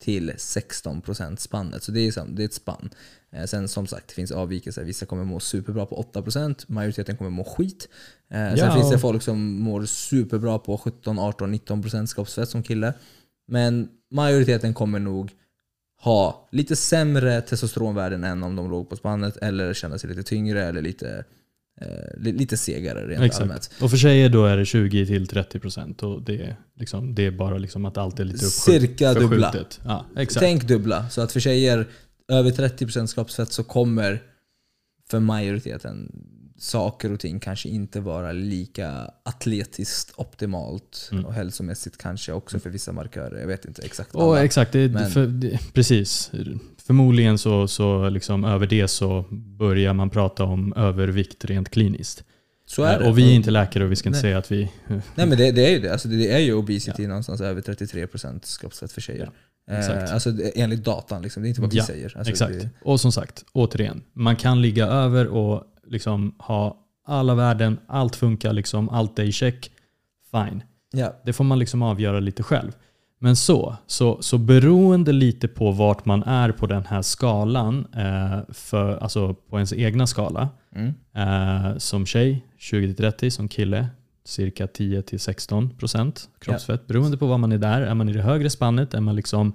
[0.06, 1.84] till 16% spannet.
[1.84, 2.90] Så det är, som- det är ett spann.
[3.32, 4.84] Eh, Sen som sagt, det finns avvikelser.
[4.84, 7.88] Vissa kommer må superbra på 8%, majoriteten kommer må skit.
[8.30, 12.64] Eh, Sen Ja, finns det folk som mår superbra på 17, 18, 19% skapsfett som
[12.64, 12.94] kille.
[13.48, 15.32] Men majoriteten kommer nog
[16.02, 20.64] ha lite sämre testosteronvärden än om de låg på spannet eller känna sig lite tyngre
[20.66, 21.24] eller lite, li-
[22.18, 23.60] lite segare rent allmänt.
[23.60, 23.82] Exakt.
[23.84, 27.86] Och för tjejer då är det 20-30% och det är, liksom, det är bara liksom
[27.86, 28.82] att allt är lite uppskjutet.
[28.82, 29.56] Cirka dubbla.
[29.86, 30.06] Ja.
[30.40, 31.10] Tänk dubbla.
[31.10, 31.88] Så att för tjejer
[32.28, 34.22] över 30% skapsfett så kommer
[35.10, 36.12] för majoriteten
[36.58, 41.26] saker och ting kanske inte vara lika atletiskt optimalt Mm.
[41.26, 43.40] och hälsomässigt kanske också för vissa markörer.
[43.40, 44.16] Jag vet inte exakt.
[44.16, 44.44] Alla.
[44.44, 46.32] exakt, det, för, det, precis.
[46.88, 52.24] Förmodligen så, så liksom över det så börjar man prata om övervikt rent kliniskt.
[52.66, 53.10] Så är det.
[53.10, 54.22] Och vi är inte läkare och vi ska inte Nej.
[54.22, 54.72] säga att vi...
[54.88, 55.92] Nej men det, det är ju det.
[55.92, 59.32] Alltså det är ju obesity någonstans över 33% skapsfett för tjejer.
[59.72, 60.10] exakt.
[60.10, 61.44] Eh, alltså enligt datan, liksom.
[61.44, 62.18] det är inte vad vi Ja, säger.
[62.18, 62.54] Alltså Exakt.
[62.54, 64.04] Det, Och som sagt, återigen.
[64.14, 69.32] Man kan ligga över och liksom ha alla värden, allt funkar, liksom, allt är i
[69.32, 69.72] check.
[70.32, 70.64] Fine.
[70.94, 71.22] ja.
[71.26, 72.72] Det får man liksom avgöra lite själv.
[73.20, 78.40] Men så, så, så beroende lite på vart man är på den här skalan, eh,
[78.54, 80.94] för, alltså på ens egna skala, Mm.
[81.16, 83.88] eh, som tjej 20-30, som kille
[84.26, 86.88] cirka 10-16% kroppsfett.
[86.88, 87.82] Beroende på var man är där.
[87.82, 89.54] Är man i det högre spannet, är man liksom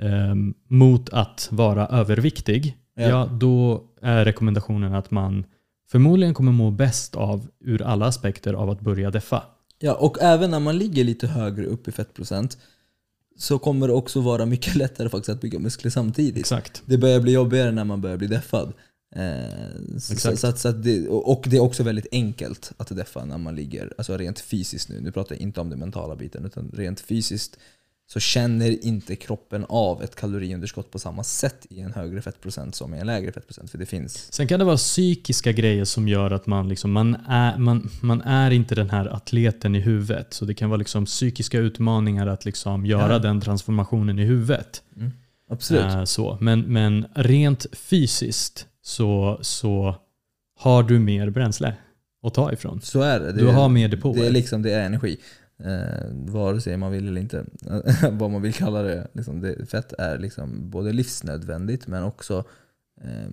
[0.00, 0.34] eh,
[0.68, 3.02] mot att vara överviktig, Ja.
[3.08, 3.28] ja.
[3.32, 5.44] då är rekommendationen att man
[5.90, 9.42] förmodligen kommer må bäst av, ur alla aspekter, av att börja deffa.
[9.78, 12.58] Ja, och även när man ligger lite högre upp i fettprocent
[13.38, 16.40] så kommer det också vara mycket lättare faktiskt att bygga muskler samtidigt.
[16.40, 16.82] Exakt.
[16.86, 18.72] Det börjar bli jobbigare när man börjar bli deffad.
[19.16, 22.96] Eh, så, så, att, så att det, och och det är också väldigt enkelt att
[22.96, 26.16] deffa när man ligger, alltså rent fysiskt nu, nu pratar jag inte om den mentala
[26.16, 27.58] biten, utan rent fysiskt
[28.12, 32.94] så känner inte kroppen av ett kaloriunderskott på samma sätt i en högre fettprocent som
[32.94, 33.70] i en lägre fettprocent.
[33.70, 37.16] För det finns Sen kan det vara psykiska grejer som gör att man, liksom, man,
[37.28, 40.34] är, man, man är inte den här atleten i huvudet.
[40.34, 43.18] Så det kan vara liksom psykiska utmaningar att liksom göra Ja.
[43.18, 44.82] den transformationen i huvudet.
[45.50, 45.84] Absolut.
[45.84, 46.38] Eh, så.
[46.40, 49.96] Men, men rent fysiskt så, så
[50.58, 51.74] har du mer bränsle
[52.22, 52.80] att ta ifrån.
[52.82, 53.32] Så är det.
[53.32, 54.14] det Du har mer depåer.
[54.14, 55.16] Det är liksom det är energi.
[55.58, 57.44] Eh, vare sig man vill eller inte.
[58.10, 59.08] Vad man vill kalla det.
[59.12, 59.70] Liksom det.
[59.70, 62.44] Fett är liksom både livsnödvändigt men också
[63.00, 63.30] eh,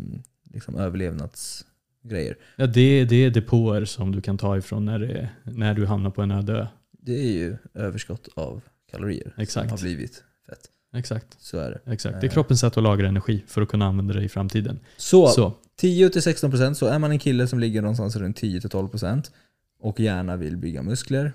[0.53, 2.37] liksom överlevnadsgrejer.
[2.55, 6.09] Ja, det, det är depåer som du kan ta ifrån när, det, när du hamnar
[6.09, 6.67] på en öde ö.
[6.91, 9.69] Det är ju överskott av kalorier Exakt.
[9.69, 10.69] som har blivit fett.
[10.93, 11.35] Exakt.
[11.39, 11.91] Så är det.
[11.91, 12.21] Exakt.
[12.21, 14.79] Det är kroppens sätt att lagra energi för att kunna använda det i framtiden.
[14.97, 15.53] Så, Så.
[15.81, 19.31] 10-16% så är man en kille som ligger någonstans runt 10-12%
[19.79, 21.33] och gärna vill bygga muskler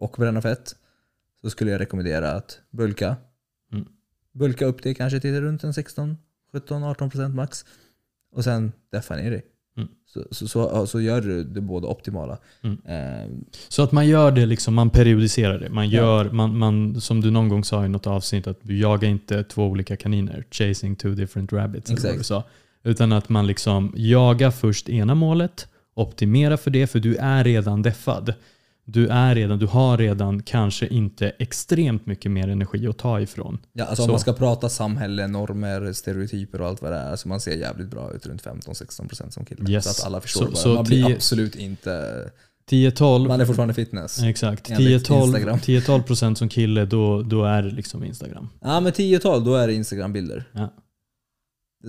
[0.00, 0.76] och bränna fett
[1.42, 3.16] så skulle jag rekommendera att bulka.
[3.72, 3.86] Mm.
[4.32, 6.16] Bulka upp det kanske till runt en 16,
[6.52, 7.64] 17, 18% max
[8.32, 9.42] och sen deffa ner det.
[9.76, 9.88] Mm.
[10.06, 12.38] Så, så, så, så gör du det båda optimala.
[12.62, 12.78] Mm.
[12.84, 13.30] Eh,
[13.68, 15.68] Så att man gör det, liksom, man periodiserar det.
[15.70, 16.00] Man Ja.
[16.00, 19.44] gör, man, man, som du någon gång sa i något avsnitt, att du jagar inte
[19.44, 20.44] två olika kaniner.
[20.50, 21.90] Chasing two different rabbits.
[21.90, 22.44] Eller vad du sa.
[22.82, 27.82] Utan att man liksom jagar först ena målet, optimera för det, för du är redan
[27.82, 28.34] deffad.
[28.92, 33.58] Du, är redan, du har redan kanske inte extremt mycket mer energi att ta ifrån.
[33.72, 34.12] Ja, alltså om Så.
[34.12, 37.10] man ska prata samhälle, normer, stereotyper och allt vad det är.
[37.10, 39.70] Alltså man ser jävligt bra ut runt 15-16% som kille.
[39.70, 39.84] Yes.
[39.84, 42.14] Så att alla förstår Så- så man blir absolut inte...
[42.70, 44.22] 10-12 Man är fortfarande fitness.
[44.22, 44.70] Exakt.
[44.70, 45.58] Enligt 10-12 Instagram.
[45.58, 48.48] 10-12 procent som kille, då, då är det liksom Instagram.
[48.60, 50.44] Ja men 10-12, då är det Instagram-bilder.
[50.52, 50.74] Ja.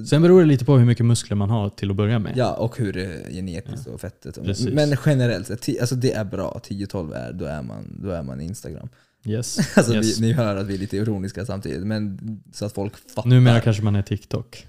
[0.10, 2.34] Sen beror det lite på hur mycket muskler man har till att börja med.
[2.36, 4.44] Ja, och hur det är genetiskt och fettet.
[4.44, 4.74] Precis.
[4.74, 6.62] Men generellt sett, alltså det är bra.
[6.68, 8.90] 10-12 är, då är man, då är man Instagram.
[9.26, 9.58] Yes.
[9.78, 10.20] Alltså yes.
[10.20, 12.20] vi, ni hör att vi är lite ironiska samtidigt, men
[12.54, 13.30] så att folk fattar.
[13.30, 14.68] Numera kanske man är TikTok.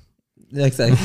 [0.54, 1.02] Ja, exakt.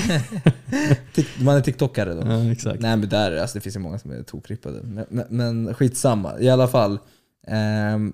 [1.42, 2.22] Man är TikTokare då.
[2.28, 2.82] Ja, exakt.
[2.82, 4.82] Nej men där, alltså det finns ju många som är tokrippade.
[4.84, 7.00] Men, men, men skitsamma, i alla fall.
[7.48, 8.14] Ehm,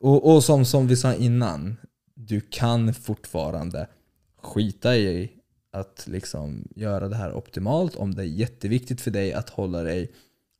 [0.00, 1.76] och och som, som vi sa innan,
[2.14, 3.86] du kan fortfarande
[4.46, 5.30] skita i
[5.72, 7.96] att liksom göra det här optimalt.
[7.96, 10.10] Om det är jätteviktigt för dig att hålla dig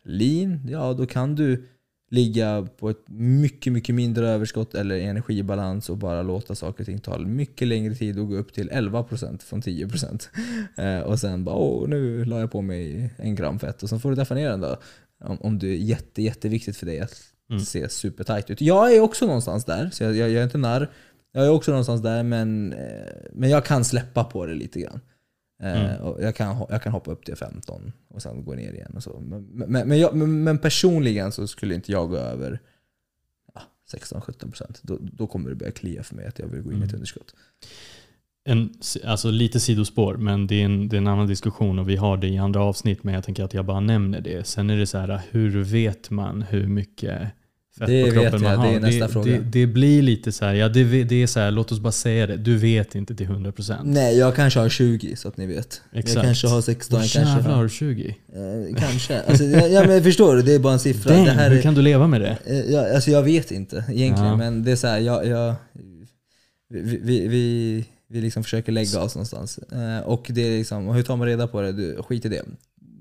[0.04, 1.64] lean, ja då kan du
[2.10, 6.98] ligga på ett mycket, mycket mindre överskott eller energibalans och bara låta saker och ting
[6.98, 10.28] ta mycket längre tid och gå upp till 11% från 10%.
[10.76, 13.98] Eh, och sen bara åh, nu la jag på mig en gram fett och så
[13.98, 14.76] får du deffa ner den då.
[15.24, 17.60] Om, om det är jätte, jätteviktigt för dig att Mm.
[17.64, 18.60] se supertight ut.
[18.60, 20.90] Jag är också någonstans där, så jag, jag, jag är inte narr.
[21.36, 25.00] Jag är också någonstans där men, eh, men jag kan släppa på det lite grann.
[25.62, 26.02] Eh, Mm.
[26.02, 28.92] och jag, kan, jag kan hoppa upp till 15 och sen gå ner igen.
[28.96, 29.20] Och så.
[29.20, 32.60] Men, men, men, jag, men, personligen så skulle inte jag gå över
[33.54, 33.60] ja,
[33.92, 34.78] 16-17%.
[34.82, 36.88] Då, då kommer det börja klia för mig att jag vill gå in i ett
[36.90, 36.94] Mm.
[36.94, 37.34] underskott.
[38.48, 41.96] En, alltså lite sidospår, men det är, en, det är en annan diskussion och vi
[41.96, 43.04] har det i andra avsnitt.
[43.04, 44.46] Men jag tänker att jag bara nämner det.
[44.46, 47.28] Sen är det så här, hur vet man hur mycket
[47.78, 48.68] fett Det på vet kroppen man jag, har?
[48.70, 49.32] det är nästa det, fråga.
[49.32, 51.92] Det, det blir lite så här, ja det, det är så här, låt oss bara
[51.92, 52.36] säga det.
[52.36, 53.76] Du vet inte till 100%.
[53.84, 55.80] Nej, jag kanske har 20 så att ni vet.
[55.92, 56.14] Exakt.
[56.14, 57.62] Jag kanske har 16, Åh, jag kanske jävlar, har har...
[57.62, 58.16] du 20?
[58.34, 59.20] Eh, kanske.
[59.20, 60.42] Alltså, ja, ja, men förstår du?
[60.42, 61.12] Det är bara en siffra.
[61.14, 62.38] Damn, det här hur är, kan du leva med det?
[62.46, 64.36] eh, ja, alltså jag vet inte egentligen, Ja.
[64.36, 65.54] men det är så här, jag, jag,
[66.70, 69.58] vi, vi, vi, vi liksom försöker lägga oss någonstans.
[69.58, 71.72] Eh, och det är liksom, och hur tar man reda på det?
[71.72, 72.42] Du, skit i det.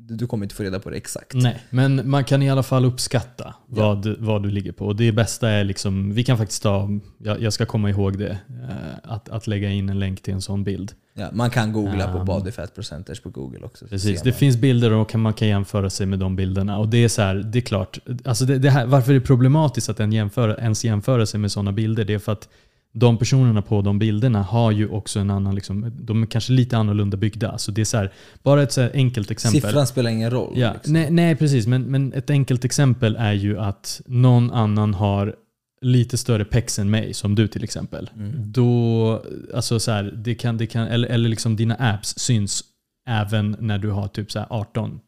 [0.08, 1.34] Du, kommer inte få reda på det exakt.
[1.34, 4.86] Nej, men man kan i alla fall uppskatta vad, vad du ligger på.
[4.86, 8.38] Och det bästa är liksom, vi kan faktiskt ta, jag, jag ska komma ihåg det,
[8.70, 10.94] eh, att, att lägga in en länk till en sån bild.
[11.18, 13.86] Ja, man kan googla på Um, body fat percentage på google också.
[13.86, 16.78] så Precis, det finns bilder och man kan jämföra sig med de bilderna.
[16.78, 19.22] Och det är så här, det är klart, alltså det, det här, varför det är
[19.22, 22.50] problematiskt att en jämföra, ens jämföra sig med sådana bilder, det är för att
[22.98, 26.78] de personerna på de bilderna har ju också en annan, liksom, de är kanske lite
[26.78, 27.58] annorlunda byggda.
[27.58, 29.62] Så det är så här, bara ett så enkelt exempel.
[29.62, 30.54] Siffran spelar ingen roll.
[30.56, 30.94] Ja, liksom.
[30.94, 31.68] nej, nej, precis.
[31.68, 35.36] Men, men ett enkelt exempel är ju att någon annan har
[35.82, 38.10] lite större pex än mig, som du till exempel.
[38.16, 38.52] Mm.
[38.52, 42.64] Då, alltså så här, det kan, det kan, eller, eller liksom dina apps syns
[43.06, 45.00] även när du har typ så här 18%.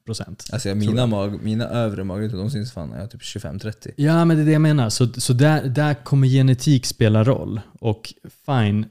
[0.53, 3.91] Alltså jag, mina, mag, mina övre magrutor de syns fan när jag är typ 25-30.
[3.95, 4.89] Ja, men det är det jag menar.
[4.89, 7.61] Så, så där, där kommer genetik spela roll.
[7.79, 8.13] Och
[8.45, 8.85] fine,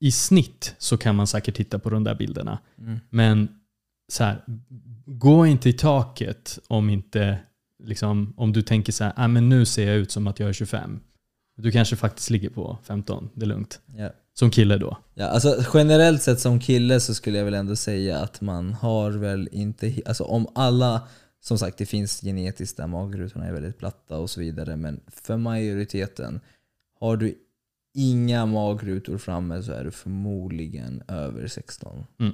[0.00, 2.58] i snitt så kan man säkert titta på de där bilderna.
[2.78, 3.00] Mm.
[3.10, 3.48] Men
[4.12, 4.42] så här,
[5.06, 7.38] gå inte i taket om inte
[7.84, 10.48] liksom, om du tänker så här, ah, men nu ser jag ut som att jag
[10.48, 11.00] är 25.
[11.56, 13.80] Du kanske faktiskt ligger på 15, det är lugnt.
[13.96, 14.10] Ja.
[14.34, 14.96] Som kille då.
[15.14, 19.10] Ja, alltså generellt sett som kille så skulle jag väl ändå säga att man har
[19.10, 19.94] väl inte...
[20.06, 21.08] Alltså om alla...
[21.40, 24.76] Som sagt, det finns genetiskt där magrutorna är väldigt platta och så vidare.
[24.76, 26.40] Men för majoriteten,
[27.00, 27.34] har du
[27.94, 32.32] inga magrutor framme så är du förmodligen över 16 Mm.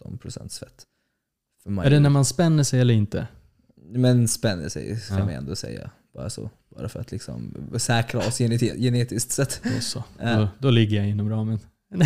[0.00, 0.86] 17 procents fett.
[1.62, 3.26] För Är det när man spänner sig eller inte?
[3.76, 5.24] Men spänner sig kan Ja.
[5.24, 5.90] vi ändå säga.
[6.14, 6.50] Bara så.
[6.76, 9.60] Bara för att liksom säkra oss geneti- genetiskt sett.
[9.64, 10.04] Då, så.
[10.18, 10.36] Ja.
[10.38, 11.58] Då, då ligger jag inom ramen.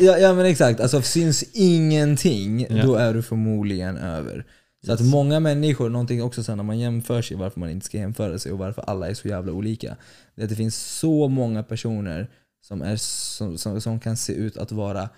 [0.00, 2.82] Ja, ja men exakt, alltså syns ingenting Ja.
[2.86, 4.44] då är du förmodligen över.
[4.86, 5.10] Så att Yes.
[5.10, 8.52] många människor, någonting också sen när man jämför sig, varför man inte ska jämföra sig
[8.52, 9.96] och varför alla är så jävla olika.
[10.34, 12.30] Det är att det finns så många personer
[12.62, 15.08] som, är, som, som, som kan se ut att vara,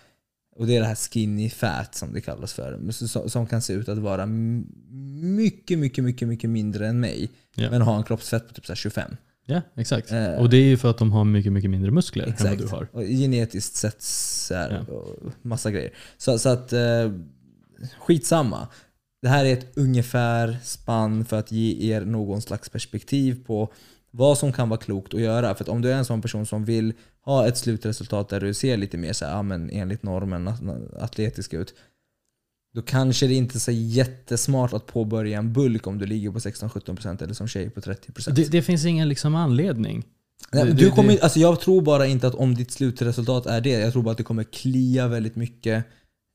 [0.56, 2.92] och det är det här skinny fat som det kallas för,
[3.28, 7.30] som, kan se ut att vara mycket, mycket, mycket, mycket mindre än mig.
[7.54, 7.70] Ja.
[7.70, 9.16] Men ha en kroppsfett på typ så här 25.
[9.46, 10.12] Ja, exakt.
[10.12, 10.34] Eh.
[10.34, 12.70] Och det är ju för att de har mycket, mycket mindre muskler än vad Exakt.
[12.70, 12.88] du har.
[12.92, 15.92] Och genetiskt sett så här, och massa grejer.
[16.18, 17.12] Så, så att eh,
[17.98, 18.68] skitsamma.
[19.22, 23.72] Det här är ett ungefär spann för att ge er någon slags perspektiv på
[24.10, 25.54] vad som kan vara klokt att göra.
[25.54, 26.92] För att om du är en sån person som vill
[27.24, 30.60] ha ett slutresultat där du ser lite mer så här, ja, men enligt normen at-
[30.98, 31.74] atletisk ut.
[32.74, 36.38] Då kanske det inte är så jättesmart att påbörja en bulk om du ligger på
[36.38, 38.30] 16-17% eller som tjej på 30%.
[38.30, 40.04] Det, det finns ingen liksom anledning.
[40.52, 43.60] Nej, men det- du kommer, alltså jag tror bara inte att om ditt slutresultat är
[43.60, 45.84] det, jag tror bara att det kommer klia väldigt mycket.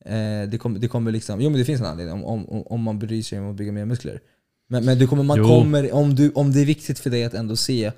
[0.04, 2.82] Eh, det, kommer, det kommer liksom, jo men det finns en anledning om, om, om
[2.82, 4.20] man bryr sig om att bygga mer muskler.
[4.68, 5.44] Men, men du kommer, man Jo.
[5.44, 7.92] kommer, om, du, om det är viktigt för dig att ändå se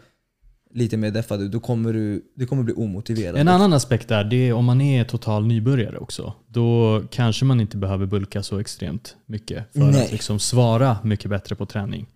[0.75, 3.37] lite mer deffad ut, då kommer du det kommer bli omotiverat.
[3.37, 6.33] En annan aspekt där, det är om man är total nybörjare också.
[6.49, 10.05] Då kanske man inte behöver bulka så extremt mycket för Nej.
[10.05, 12.07] att liksom svara mycket bättre på träning.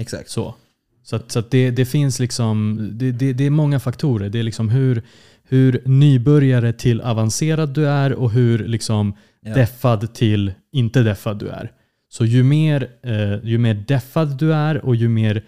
[0.00, 0.30] Exakt.
[0.30, 0.54] Så,
[1.02, 4.28] så, att, så att det, det finns liksom, det, det, det är många faktorer.
[4.28, 5.02] Det är liksom hur,
[5.48, 9.14] hur nybörjare till avancerad du är och hur liksom
[9.46, 9.54] Ja.
[9.54, 11.72] deffad till inte deffad du är.
[12.08, 15.44] Så ju mer, eh, ju mer deffad du är och ju mer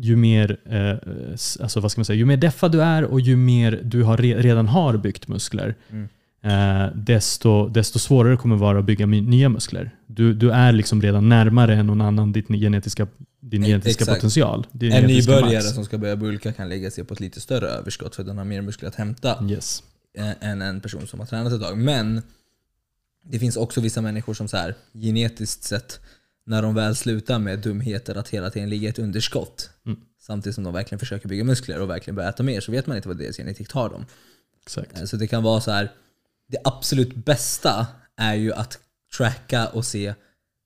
[0.00, 1.30] ju mer, eh,
[1.62, 4.16] alltså vad ska man säga, ju mer deffad du är och ju mer du har
[4.16, 6.08] re, redan har byggt muskler, Mm.
[6.42, 9.90] eh, desto, desto svårare kommer det vara att bygga nya muskler.
[10.06, 13.06] Du, du är liksom redan närmare än någon annan din genetiska,
[13.40, 14.16] din E- genetiska exakt.
[14.20, 14.66] potential.
[14.72, 15.74] Din En genetiska nybörjare max.
[15.74, 18.44] som ska börja bulka kan lägga sig på ett lite större överskott för den har
[18.44, 19.44] mer muskler att hämta.
[19.50, 19.82] Yes.
[20.40, 21.78] än en person som har tränat ett tag.
[21.78, 22.22] Men
[23.24, 26.00] det finns också vissa människor som så här, genetiskt sett,
[26.48, 30.00] när de väl slutar med dumheter att hela tiden ligga i ett underskott, Mm.
[30.20, 32.96] samtidigt som de verkligen försöker bygga muskler och verkligen börja äta mer, så vet man
[32.96, 34.06] inte vad deras genetik tar dem.
[34.62, 34.98] Exakt.
[34.98, 35.92] Eh, Så det kan vara så här.
[36.48, 38.78] det absolut bästa är ju att
[39.16, 40.14] tracka och se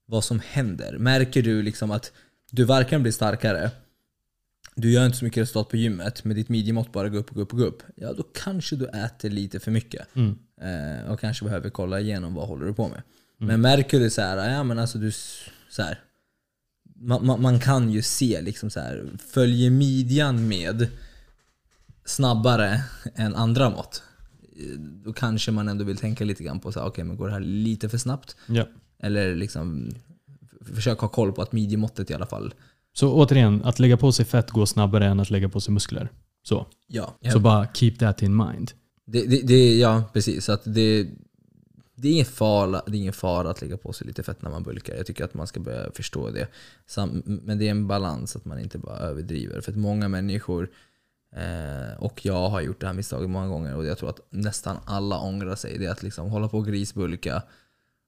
[0.07, 0.99] vad som händer.
[0.99, 2.12] Märker du liksom att
[2.51, 3.71] du varken blir starkare,
[4.75, 7.35] du gör inte så mycket resultat på gymmet, men ditt midjemått bara går upp och
[7.35, 7.83] går upp och går upp.
[7.97, 10.07] Ja, då kanske du äter lite för mycket.
[10.16, 10.38] Mm.
[10.61, 13.03] Eh, och kanske behöver kolla igenom vad håller du på med.
[13.40, 13.47] Mm.
[13.49, 15.12] Men märker du så här, ja men alltså du,
[15.72, 15.98] så här,
[16.96, 20.88] man, man, man kan ju se liksom så här, följer midjan med
[22.04, 24.02] snabbare än andra mått,
[25.04, 27.32] då kanske man ändå vill tänka lite grann på så här, okej men går det
[27.32, 28.37] här lite för snabbt?
[28.46, 28.68] Ja.
[29.02, 29.90] Eller liksom
[30.74, 32.54] försök ha koll på att midjemåttet i alla fall
[32.92, 36.08] Så återigen, att lägga på sig fett går snabbare än att lägga på sig muskler.
[36.42, 37.14] Så, Ja.
[37.32, 38.72] så bara keep that in mind.
[39.06, 40.44] Det, det, det, ja, precis.
[40.44, 41.06] Så att det,
[41.94, 44.50] det, är ingen fara, det är ingen fara att lägga på sig lite fett när
[44.50, 44.94] man bulkar.
[44.94, 46.48] Jag tycker att man ska börja förstå det.
[47.24, 49.61] Men det är en balans att man inte bara överdriver.
[49.61, 50.70] För att många människor,
[51.37, 54.76] eh, och jag har gjort det här misstaget många gånger och jag tror att nästan
[54.85, 55.78] alla ångrar sig.
[55.78, 57.42] Det är att liksom hålla på och grisbulka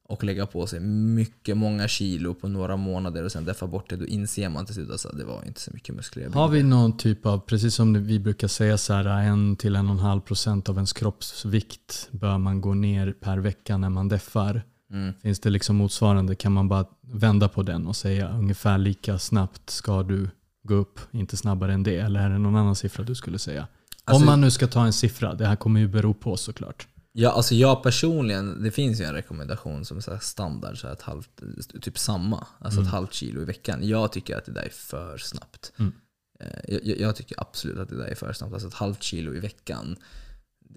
[0.09, 3.97] och lägga på sig mycket, många kilo på några månader och sen deffa bort det.
[3.97, 6.49] Då inser man till slut att så här, det var inte så mycket muskler Har
[6.49, 9.93] vi någon typ av, precis som vi brukar säga, så här, en till en och
[9.93, 14.63] en halv procent av ens kroppsvikt bör man gå ner per vecka när man deffar.
[14.93, 15.15] Mm.
[15.23, 16.35] Finns det liksom motsvarande?
[16.35, 20.31] Kan man bara vända på den och säga ungefär lika snabbt ska du
[20.63, 21.97] gå upp, inte snabbare än det?
[21.97, 23.67] Eller är det någon annan siffra du skulle säga?
[24.05, 26.89] Alltså- Om man nu ska ta en siffra, det här kommer ju bero på såklart.
[27.17, 31.43] Ja, alltså jag personligen, det finns ju en rekommendation som är standard, så ett halvt,
[31.83, 32.47] typ samma.
[32.59, 33.89] Alltså ett halvt kilo i veckan.
[33.89, 35.73] Jag tycker att det där är för snabbt.
[35.79, 35.93] Mm.
[36.41, 38.53] Eh, Jag, jag tycker absolut att det där är för snabbt.
[38.53, 39.97] Alltså ett halvt kilo i veckan,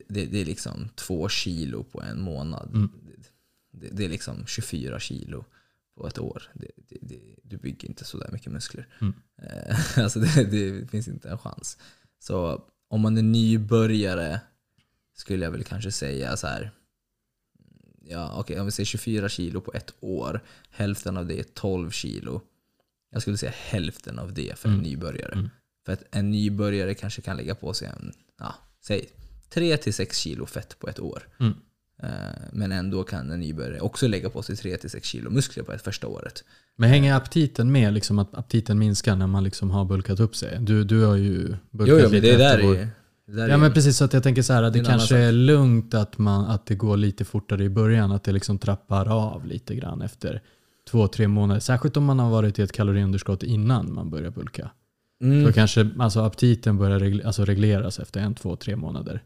[0.07, 2.69] det, det är liksom två kilo på en månad.
[2.73, 2.91] Mm.
[3.71, 5.45] Det, det är liksom 24 kilo
[5.95, 6.43] på ett år.
[6.53, 6.71] Det,
[7.43, 8.87] du bygger inte så där mycket muskler.
[9.01, 9.13] Mm.
[9.41, 11.77] Eh, Alltså det finns inte en chans.
[12.19, 14.41] Så om man är nybörjare
[15.17, 16.71] skulle jag väl kanske säga så här.
[18.09, 20.43] Ja, okej, om vi säger 24 kilo på ett år.
[20.69, 22.41] Hälften av det är 12 kilo.
[23.11, 24.85] Jag skulle säga hälften av det för en Mm.
[24.85, 25.33] nybörjare.
[25.33, 25.49] Mm.
[25.85, 29.09] För att en nybörjare kanske kan lägga på sig en, ja, säg
[29.53, 31.27] 3-6 kilo fett på ett år.
[31.39, 31.53] Mm.
[32.03, 32.09] Eh,
[32.51, 36.07] Men ändå kan en nybörjare också lägga på sig 3-6 kilo muskler på ett första
[36.07, 36.43] året.
[36.75, 40.57] Men hänger aptiten med, liksom att aptiten minskar när man liksom har bulkat upp sig?
[40.61, 42.87] Du, du har ju bulkat Jo, jo lite det efter där vår-
[43.27, 45.93] där Ja men precis, så att jag tänker så här att Det kanske är lugnt
[45.93, 48.11] att, man, att det går lite fortare i början.
[48.11, 50.41] Att det liksom trappar av lite grann efter
[50.91, 51.59] två, tre månader.
[51.61, 54.69] Särskilt om man har varit i ett kaloriunderskott innan man börjar bulka.
[55.21, 55.43] Mm.
[55.43, 59.23] Då kanske alltså, aptiten börjar regle, alltså, regleras efter en, två, tre månader.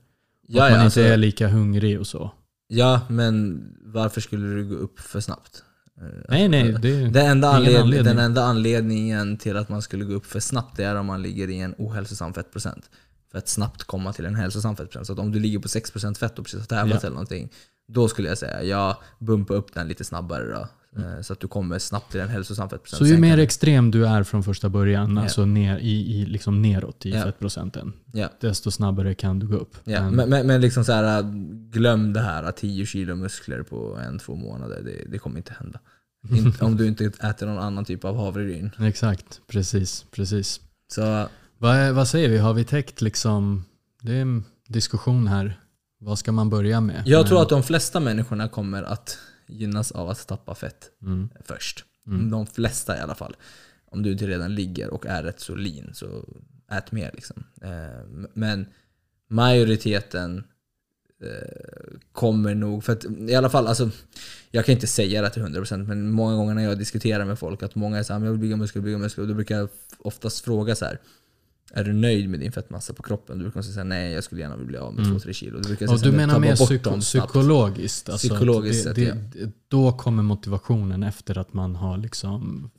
[0.47, 2.31] Ja, att man alltså, inte är lika hungrig och så.
[2.67, 5.63] ja, men varför skulle du gå upp för snabbt?
[6.01, 6.75] Eh, Nej, nej.
[6.81, 10.79] Det, Den enda, anledning, den enda anledningen till att man skulle gå upp för snabbt
[10.79, 12.89] är om man ligger i en ohälsosam fettprocent.
[13.31, 15.07] För att snabbt komma till en hälsosam fettprocent.
[15.07, 17.07] Så att om du ligger på 6% fett och precis har tävlat Ja.
[17.07, 17.49] eller någonting.
[17.87, 20.67] Då skulle jag säga, ja, bumpa upp den lite snabbare då.
[21.01, 22.97] Eh, Så att du kommer snabbt till en hälsosam fettprocent.
[22.99, 25.21] så ju mer extrem du är från första början, Ja.
[25.23, 27.23] alltså ner, i, i, liksom neråt i Ja.
[27.23, 28.29] fettprocenten, Ja.
[28.41, 29.75] desto snabbare kan du gå upp.
[29.83, 31.23] Ja, Men- men, men, liksom så här,
[31.71, 34.81] glöm det här att 10 kilo muskler på en, två månader.
[34.81, 35.79] Det, det kommer inte hända.
[36.65, 38.71] Om du inte äter någon annan typ av havregryn.
[38.79, 40.59] Exakt, precis, precis.
[40.93, 41.27] Så
[41.61, 42.37] Vad, vad säger vi?
[42.37, 43.65] Har vi täckt liksom,
[44.01, 45.59] det är en diskussion här.
[45.99, 47.03] Vad ska man börja med?
[47.05, 51.29] jag tror att de flesta människorna kommer att gynnas av att tappa fett Mm.
[51.45, 51.85] först.
[52.07, 52.29] Mm.
[52.29, 53.35] De flesta i alla fall.
[53.85, 56.25] Om du inte redan ligger och är rätt så lean så
[56.71, 57.11] ät mer.
[57.13, 57.43] Liksom.
[57.61, 58.65] Eh, Men
[59.29, 60.43] majoriteten
[61.23, 63.89] eh, kommer nog, för att i alla fall, alltså,
[64.51, 67.63] jag kan inte säga det till 100% men många gånger när jag diskuterar med folk
[67.63, 69.21] att många är såhär, jag vill bygga muskler, bygga muskler.
[69.21, 70.99] Och då brukar jag oftast fråga så här.
[71.73, 73.37] Är du nöjd med din fettmassa på kroppen?
[73.37, 75.59] Du brukar säga nej, jag skulle gärna vilja bli av med 2-3 kilo.
[75.59, 78.09] Då brukar jag Och säga, du "Men menar mer psyko dem snabbt." psykologiskt?
[78.09, 82.69] Alltså Psykologiskt det, det, det, Då kommer motivationen efter att man har liksom...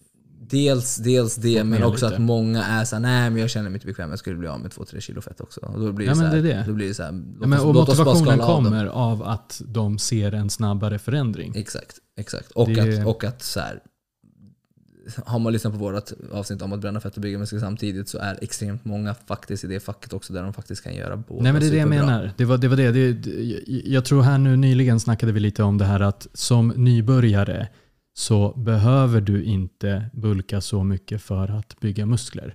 [0.51, 2.17] Dels, dels det, men också lite.
[2.17, 4.61] att många är såhär, nej men jag känner mig inte bekväm, jag skulle bli av
[4.61, 5.61] med 2-3 kilo fett också.
[5.61, 6.65] Och då blir det Ja, det det.
[6.67, 8.53] Då blir det så här, låt Ja, men, oss- och låt oss bara motivationen skala
[8.53, 11.53] av kommer av att de ser en snabbare förändring.
[11.57, 12.51] Exakt, exakt.
[12.51, 13.81] Och Det- att, och att så här,
[15.27, 18.19] har man lyssnat på vårt avsnitt om att bränna fett och bygga muskler samtidigt så
[18.19, 21.53] är extremt många faktiskt i det facket också där de faktiskt kan göra båda Nej
[21.53, 22.31] men det är det jag menar.
[22.37, 22.69] Det var det.
[22.69, 22.91] Var det.
[23.13, 23.29] det,
[23.85, 27.69] jag tror här nu nyligen snackade vi lite om det här att som nybörjare
[28.15, 32.55] så behöver du inte bulka så mycket för att bygga muskler.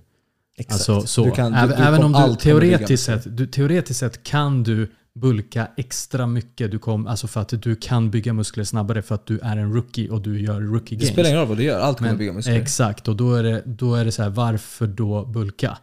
[0.58, 0.72] Exakt.
[0.90, 1.24] Alltså, så.
[1.24, 5.68] Du kan- du- även du om du teoretiskt sett, du teoretiskt sett kan du bulka
[5.76, 6.70] extra mycket.
[6.70, 9.72] Du kom, alltså för att du kan bygga muskler snabbare för att du är en
[9.74, 11.12] rookie och du gör rookie Det gains.
[11.12, 12.54] spelar ingen roll vad du gör, allt kommer bygga muskler.
[12.60, 15.78] Exakt, och då är det, då är det så här, varför då bulka?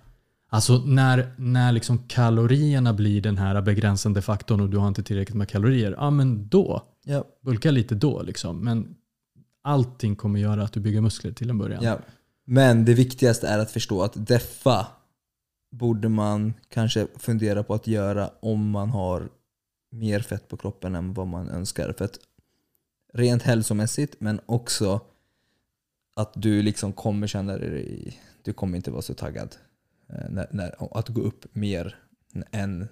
[0.49, 5.38] Alltså när, när liksom kalorierna blir den här begränsande faktorn och du har inte tillräckligt
[5.38, 7.23] med kalorier, ja men då, Ja.
[7.45, 8.59] bulka lite då liksom.
[8.63, 8.88] Men
[9.63, 11.84] allting kommer göra att du bygger muskler till en början.
[11.84, 11.99] Ja.
[12.45, 14.88] Men det viktigaste är att förstå att deffa
[15.72, 19.30] borde man kanske fundera på att göra om man har
[19.91, 21.93] mer fett på kroppen än vad man önskar.
[21.97, 22.20] För att
[23.13, 25.01] rent hälsomässigt men också
[26.16, 29.55] att du liksom kommer känna dig, du kommer inte vara så taggad
[30.09, 31.95] eh, när, när, att gå upp mer
[32.51, 32.88] än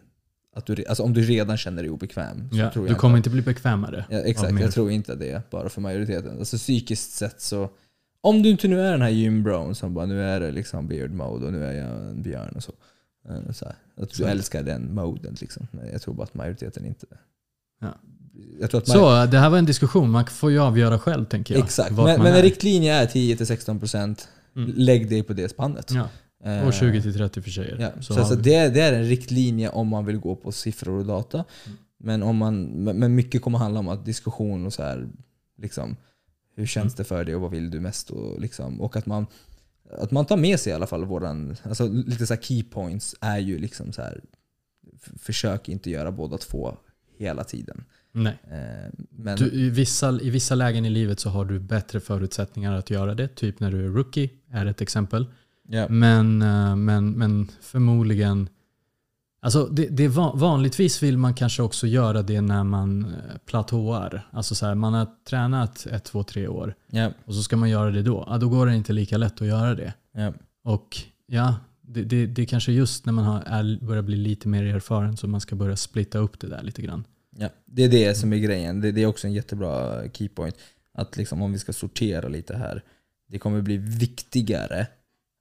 [0.55, 2.49] att du, alltså om du redan känner dig obekväm.
[2.51, 4.05] Så Ja, tror jag du kommer inte bli bekvämare.
[4.09, 6.39] Ja, exakt, jag tror inte det bara för majoriteten.
[6.39, 7.69] Alltså psykiskt sett så,
[8.23, 11.11] om du inte nu är den här gymbron som bara nu är det liksom beard
[11.11, 12.71] mode och nu är jag en björn och så.
[13.29, 14.29] Eh, så här, att du Sant.
[14.29, 15.67] älskar den moden liksom.
[15.71, 17.05] Men jag tror bara att majoriteten inte...
[17.81, 17.93] Ja.
[18.85, 21.63] Så det här var en diskussion, man får ju avgöra själv tänker jag.
[21.63, 22.41] Exakt, men, men en är.
[22.41, 24.27] riktlinje är 10-16%.
[24.55, 24.73] Mm.
[24.75, 25.91] Lägg dig på det spannet.
[25.91, 26.07] Ja,
[26.45, 27.77] Eh, och 20-30 för tjejer.
[27.79, 30.51] Ja, Så så alltså vi- det, det är en riktlinje om man vill gå på
[30.51, 31.37] siffror och data.
[31.65, 31.77] Mm.
[31.97, 35.07] Men, om man, men mycket kommer handla om att diskussion och så här,
[35.61, 35.95] liksom,
[36.55, 36.95] hur känns Mm.
[36.97, 38.09] det för dig och vad vill du mest?
[38.09, 39.25] Och, liksom, och att, man,
[39.91, 43.39] att man tar med sig i alla fall våran, alltså lite så key points är
[43.39, 44.21] ju liksom så här,
[45.19, 46.77] försök inte göra båda två
[47.17, 47.83] hela tiden.
[48.11, 48.37] Nej.
[48.51, 52.73] Eh, men, Du, i, vissa, I vissa lägen i livet så har du bättre förutsättningar
[52.73, 53.27] att göra det.
[53.27, 55.25] Typ när du är rookie, är ett exempel.
[55.67, 58.49] ja, Men, eh, men, men förmodligen...
[59.43, 64.27] Alltså det, det van, vanligtvis vill man kanske också göra det när man eh, platåar.
[64.31, 67.69] Alltså så här, man har tränat ett, två, tre år ja, och så ska man
[67.69, 68.23] göra det då.
[68.27, 69.93] Ja, då går det inte lika lätt att göra det.
[70.13, 70.33] ja.
[70.63, 74.47] Och ja, det, det, det är kanske just när man har, är, börjar bli lite
[74.47, 77.03] mer erfaren som man ska börja splitta upp det där lite grann.
[77.37, 78.81] Ja, det är det som är grejen.
[78.81, 80.55] Det, det är också en jättebra keypoint.
[80.93, 82.83] Att liksom, om vi ska sortera lite här.
[83.27, 84.87] Det kommer bli viktigare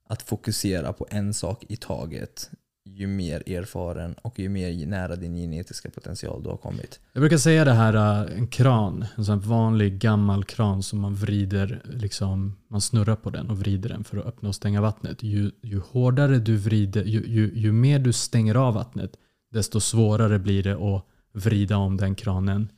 [0.09, 2.49] att fokusera på en sak i taget
[2.85, 6.99] ju mer erfaren och ju mer nära din genetiska potential du har kommit.
[7.13, 11.15] Jag brukar säga det här, äh, en kran, en sån vanlig gammal kran som man
[11.15, 15.23] vrider, liksom, man snurrar på den och vrider den för att öppna och stänga vattnet.
[15.23, 19.11] Ju, ju hårdare du vrider, ju, ju, ju mer du stänger av vattnet,
[19.51, 22.69] desto svårare blir det att vrida om den kranen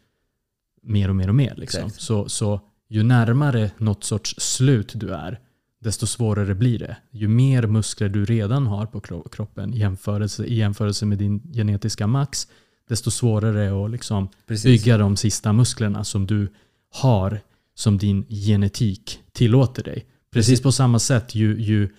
[0.82, 1.56] mer och mer och mer.
[1.58, 1.90] Liksom.
[1.90, 5.40] Så, så ju närmare något sorts slut du är,
[5.86, 6.98] desto svårare blir det.
[7.12, 12.08] Ju mer muskler du redan har på kro- kroppen jämförelse, i jämförelse med din genetiska
[12.08, 12.48] max,
[12.90, 14.66] desto svårare är det att liksom Precis.
[14.66, 16.48] bygga de sista musklerna som du
[16.94, 17.40] har
[17.76, 20.06] som din genetik tillåter dig.
[20.34, 20.64] Precis Precis.
[20.64, 21.90] på samma sätt, ju, ju,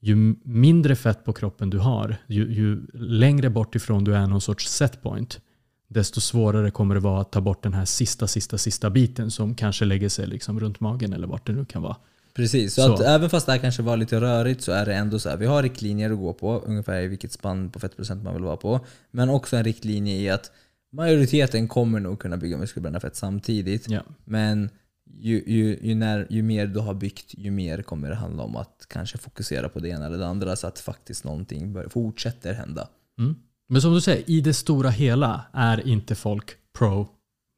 [0.00, 4.40] ju mindre fett på kroppen du har, ju, ju längre bort ifrån du är någon
[4.40, 5.40] sorts setpoint,
[5.88, 9.54] desto svårare kommer det vara att ta bort den här sista, sista, sista biten som
[9.54, 11.96] kanske lägger sig liksom runt magen eller vart det nu kan vara.
[12.34, 12.92] Precis, så, Så.
[12.92, 15.36] Att även fast det här kanske var lite rörigt så är det ändå så här.
[15.36, 18.56] Vi har riktlinjer att gå på, ungefär i vilket spann på fettprocent man vill vara
[18.56, 18.80] på.
[19.10, 20.50] Men också en riktlinje i att
[20.92, 23.90] majoriteten kommer nog kunna bygga muskler och bränna fett samtidigt.
[23.90, 24.02] Ja.
[24.24, 24.70] Men
[25.18, 28.56] ju, ju, ju, när, ju mer du har byggt, ju mer kommer det handla om
[28.56, 32.52] att kanske fokusera på det ena eller det andra så att faktiskt någonting bör, fortsätter
[32.52, 32.88] hända.
[33.18, 33.34] Mm.
[33.68, 37.08] Men som du säger, i det stora hela är inte folk pro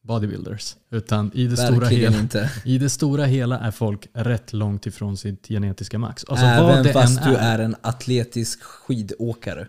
[0.04, 0.76] bodybuilders.
[0.90, 2.50] Utan i det, stora hela, inte.
[2.64, 6.24] i det stora hela är folk rätt långt ifrån sitt genetiska max.
[6.28, 9.66] Alltså Även det fast än du är en atletisk skidåkare.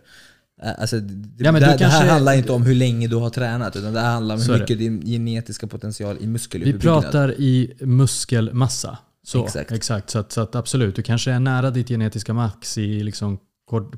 [0.78, 3.94] Alltså, det, Ja, det, det här handlar inte om hur länge du har tränat, utan
[3.94, 4.60] det här handlar om hur är det.
[4.60, 6.82] mycket din genetiska potential i Vi muskeluppbyggnad.
[6.82, 8.98] pratar i muskelmassa.
[9.24, 9.72] Så, Exakt.
[9.72, 10.10] exakt.
[10.10, 13.38] Så, att, så att absolut, du kanske är nära ditt genetiska max i liksom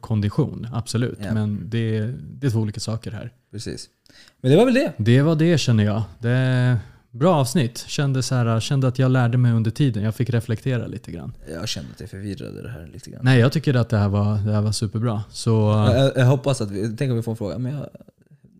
[0.02, 0.68] kondition.
[0.74, 1.20] Absolut.
[1.22, 1.34] Ja.
[1.34, 3.32] Men det, är- det är två olika saker här.
[3.52, 3.90] Precis.
[4.48, 4.94] Men det var väl det.
[4.98, 6.04] Det var det känner jag.
[6.20, 6.78] Det är
[7.12, 7.86] bra avsnitt.
[7.88, 10.04] Kände, så här, kände att jag lärde mig under tiden.
[10.04, 11.34] Jag fick reflektera lite grann.
[11.54, 13.22] Jag kände att jag förvirrade det här lite grann.
[13.24, 15.24] Nej, jag tycker att det här var, det här var superbra.
[15.32, 15.50] Så
[15.96, 17.58] Jag, jag hoppas att vi, tänk om vi får en fråga.
[17.58, 17.88] Men jag,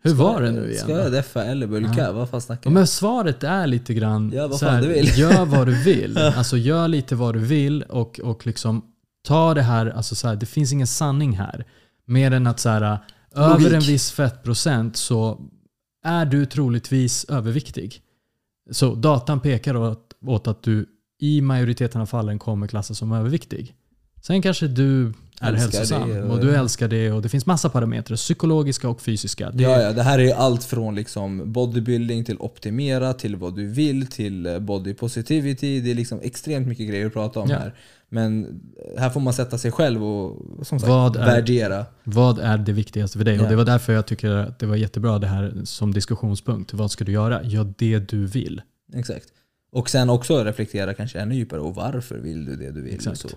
[0.04, 0.84] hur ska- var det nu igen?
[0.84, 2.12] Ska jag deffa eller bulka?
[2.12, 2.74] Vad fan snackar Ja, vi?
[2.74, 5.18] men svaret är lite grann Gör vad fan här, du vill.
[5.20, 6.18] Gör vad du vill.
[6.38, 8.82] Alltså gör lite vad du vill och, och liksom
[9.28, 11.66] ta det här, alltså så här, det finns ingen sanning här.
[12.06, 13.00] Mer än att så här,
[13.36, 15.40] över en viss fettprocent så
[16.08, 18.02] är du troligtvis överviktig.
[18.72, 20.86] Så datan pekar åt, åt att du
[21.20, 23.74] i majoriteten av fallen kommer klassas som överviktig.
[24.22, 27.46] Sen kanske du är Älskar hälsosam det och- och du älskar det och det finns
[27.46, 29.52] massa parametrar, psykologiska och fysiska.
[29.52, 33.68] Det, Ja, ja, det här är allt från liksom bodybuilding till optimera, till vad du
[33.68, 35.80] vill, till eh, body positivity.
[35.82, 37.58] Det är liksom extremt mycket grejer att prata om Ja.
[37.58, 37.76] här.
[38.10, 38.60] Men
[38.98, 41.86] här får man sätta sig själv och som sagt, Vad är- värdera.
[42.04, 43.36] Vad är det viktigaste för dig?
[43.36, 43.44] Ja.
[43.44, 46.74] Och det var därför jag tycker att det var jättebra det här som diskussionspunkt.
[46.74, 47.44] Vad ska du göra?
[47.44, 48.62] Gör det du vill.
[48.94, 49.26] Exakt.
[49.72, 51.60] Och sen också reflektera kanske ännu djupare.
[51.60, 52.94] Och varför vill du det du vill?
[52.96, 53.20] Exakt.
[53.20, 53.34] Så, eh,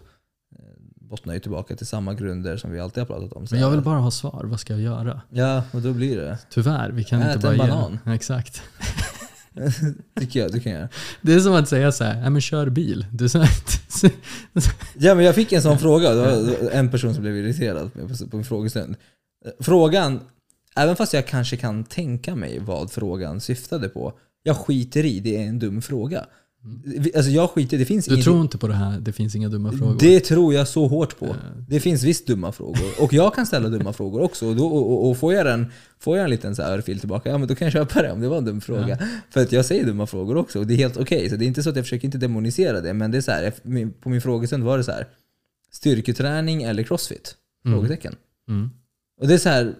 [0.94, 3.46] bottnar ju tillbaka till samma grunder som vi alltid har pratat om.
[3.50, 4.44] Men jag här, vill bara ha svar.
[4.44, 5.20] Vad ska jag göra?
[5.30, 6.38] Ja, och då blir det.
[6.50, 7.66] Tyvärr, vi kan Ät inte bara en ge...
[7.66, 7.98] banan.
[8.14, 8.62] Exakt.
[10.20, 10.88] Tycker jag du kan göra.
[11.22, 13.06] Det är som att säga så här, men kör bil.
[13.12, 13.38] Du, så
[14.98, 16.14] Ja, men jag fick en sån fråga.
[16.14, 17.90] Det var en person som blev irriterad
[18.30, 18.96] på- en frågestund.
[19.60, 20.20] Frågan,
[20.76, 24.12] även fast jag kanske kan tänka mig vad frågan syftade på.
[24.42, 26.26] Jag skiter i, det är en dum fråga.
[27.16, 29.48] Alltså jag skiter det finns du ingenting- tror inte på det här, det finns inga
[29.48, 29.96] dumma frågor?
[30.00, 31.36] Det tror jag så hårt på.
[31.68, 32.88] Det finns visst dumma frågor.
[33.00, 34.46] Och jag kan ställa dumma frågor också.
[34.46, 35.66] Och, då, och, och, får, jag en,
[35.98, 38.12] får jag en liten så här örfil tillbaka, ja men då kan jag köpa det
[38.12, 38.98] om det var en dum fråga.
[39.30, 41.30] För att jag säger dumma frågor också och det är helt okej.
[41.30, 42.92] Så det är inte så att jag försöker inte demonisera det.
[42.94, 43.52] Men det är så här,
[44.00, 45.06] på min frågestund var det så här.
[45.72, 47.34] Styrketräning eller crossfit?
[47.64, 47.78] Mm.
[47.78, 48.14] Frågetecken.
[48.48, 48.70] Mm.
[49.20, 49.74] Och det är så här,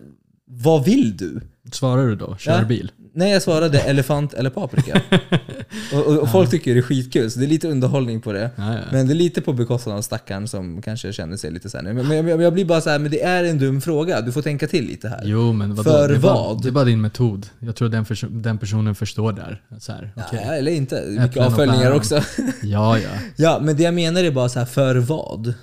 [0.46, 1.40] vad vill du?
[1.72, 2.36] Svarar du då?
[2.36, 2.64] Kör Ja.
[2.64, 2.92] bil?
[3.12, 5.00] Nej, jag svarade elefant eller paprika.
[5.92, 8.50] och, och, och folk tycker det är skitkul, så det är lite underhållning på det.
[8.56, 8.80] Ja, ja.
[8.92, 11.84] Men det är lite på bekostnad av stackaren som kanske känner sig lite såhär.
[11.84, 14.20] Men, men, men jag blir bara så här, men det är en dum fråga.
[14.20, 15.22] Du får tänka till lite här.
[15.24, 15.90] Jo men vadå?
[15.90, 16.62] För det, bara, vad?
[16.62, 17.46] det är bara din metod.
[17.58, 19.62] Jag tror den, perso- den personen förstår där.
[19.78, 20.42] Så här, okej.
[20.46, 21.04] Ja, eller inte.
[21.08, 22.22] Mycket Äpplen avföljningar också.
[22.62, 23.10] Ja, ja.
[23.36, 25.54] ja, men det jag menar är bara så här, för vad?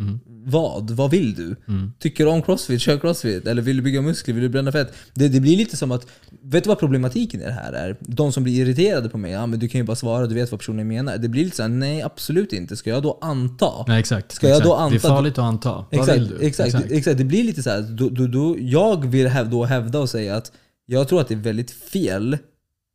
[0.00, 0.20] Mm.
[0.50, 0.90] Vad?
[0.90, 1.56] Vad vill du?
[1.68, 1.92] Mm.
[1.98, 2.80] Tycker du om crossfit?
[2.80, 3.46] Kör crossfit.
[3.46, 4.34] Eller vill du bygga muskler?
[4.34, 4.92] Vill du bränna fett?
[5.14, 6.06] Det, det blir lite som att,
[6.42, 7.96] vet du vad problematiken i det här är?
[8.00, 10.50] De som blir irriterade på mig, ja men du kan ju bara svara, du vet
[10.50, 11.18] vad personen menar.
[11.18, 12.76] Det blir lite såhär, nej absolut inte.
[12.76, 13.84] Ska jag då anta?
[13.86, 14.32] Nej, exakt.
[14.32, 14.68] Ska jag exakt.
[14.68, 15.72] då Det är anta- farligt att anta.
[15.72, 16.46] Vad Exakt, vill du?
[16.46, 17.18] Exakt, exakt.
[17.18, 17.80] Det blir lite så här.
[17.82, 20.52] Då, då, då, jag vill då hävda och säga att
[20.86, 22.38] jag tror att det är väldigt fel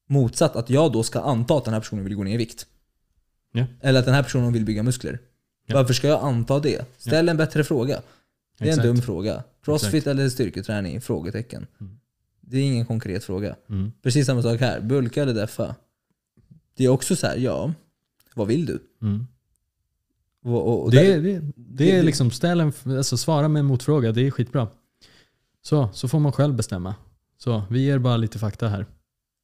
[0.10, 2.66] motsatt att jag då ska anta att den här personen vill gå ner i vikt.
[3.54, 3.66] Ja.
[3.82, 5.20] Eller att den här personen vill bygga muskler.
[5.66, 5.76] Ja.
[5.76, 6.86] Varför ska jag anta det?
[6.98, 8.02] Ställ en bättre fråga.
[8.58, 8.86] Det är Exakt.
[8.88, 9.44] en dum fråga.
[9.66, 10.08] Crossfit Exakt.
[10.08, 11.02] eller styrketräning?
[11.02, 11.68] Frågetecken.
[11.82, 12.00] Mm.
[12.42, 13.56] Det är ingen konkret fråga.
[13.70, 13.92] Mm.
[14.02, 14.80] Precis samma sak här.
[14.82, 15.76] Bulka eller deffa?
[16.78, 17.74] Det är också så här, ja.
[18.36, 18.80] Vad vill du?
[19.02, 19.28] Mm.
[20.44, 23.48] Och, och, och Det, där- är- det, det är det- liksom, ställ en, alltså svara
[23.48, 24.68] med en motfråga, det är skitbra.
[25.62, 26.96] Så, så får man själv bestämma.
[27.38, 28.86] Så, vi ger bara lite fakta här.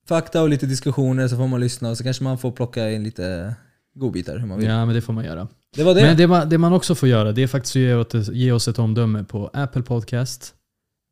[0.07, 3.03] fakta och lite diskussioner så får man lyssna och så kanske man får plocka in
[3.03, 3.55] lite
[3.93, 4.67] godbitar hur man vill.
[4.67, 5.47] Ja, men det får man göra.
[5.75, 6.01] Det var det.
[6.01, 8.51] Men det man, det man också får göra, det är faktiskt att ge, åt, ge
[8.51, 10.53] oss ett omdöme på Apple Podcast,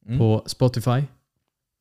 [0.07, 0.19] Mm.
[0.19, 1.03] på Spotify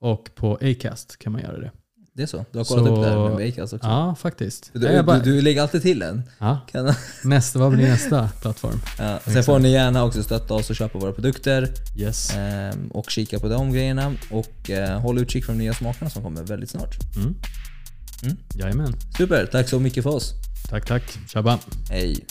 [0.01, 1.71] och på Acast kan man göra det.
[2.15, 2.45] Det är så?
[2.53, 3.89] Du har kollat Så- upp det här med Bakehouse också?
[3.89, 4.71] Ja, faktiskt.
[4.73, 6.23] Du, du, du lägger alltid till en.
[6.39, 8.81] ja, Kan, nästa, vad blir nästa plattform?
[8.99, 9.19] ja.
[9.25, 12.35] Sen får ni gärna också stötta oss och köpa våra produkter Yes.
[12.37, 14.13] ehm, och kika på de grejerna.
[14.31, 16.97] Och eh, håll utkik för de nya smakerna som kommer väldigt snart.
[17.17, 17.35] Mm.
[18.23, 18.37] Mm.
[18.55, 18.95] Jajamän.
[19.19, 20.33] Super, tack så mycket för oss.
[20.71, 21.19] Tack, tack.
[21.29, 21.59] Tjabba.
[21.91, 22.25] Hej!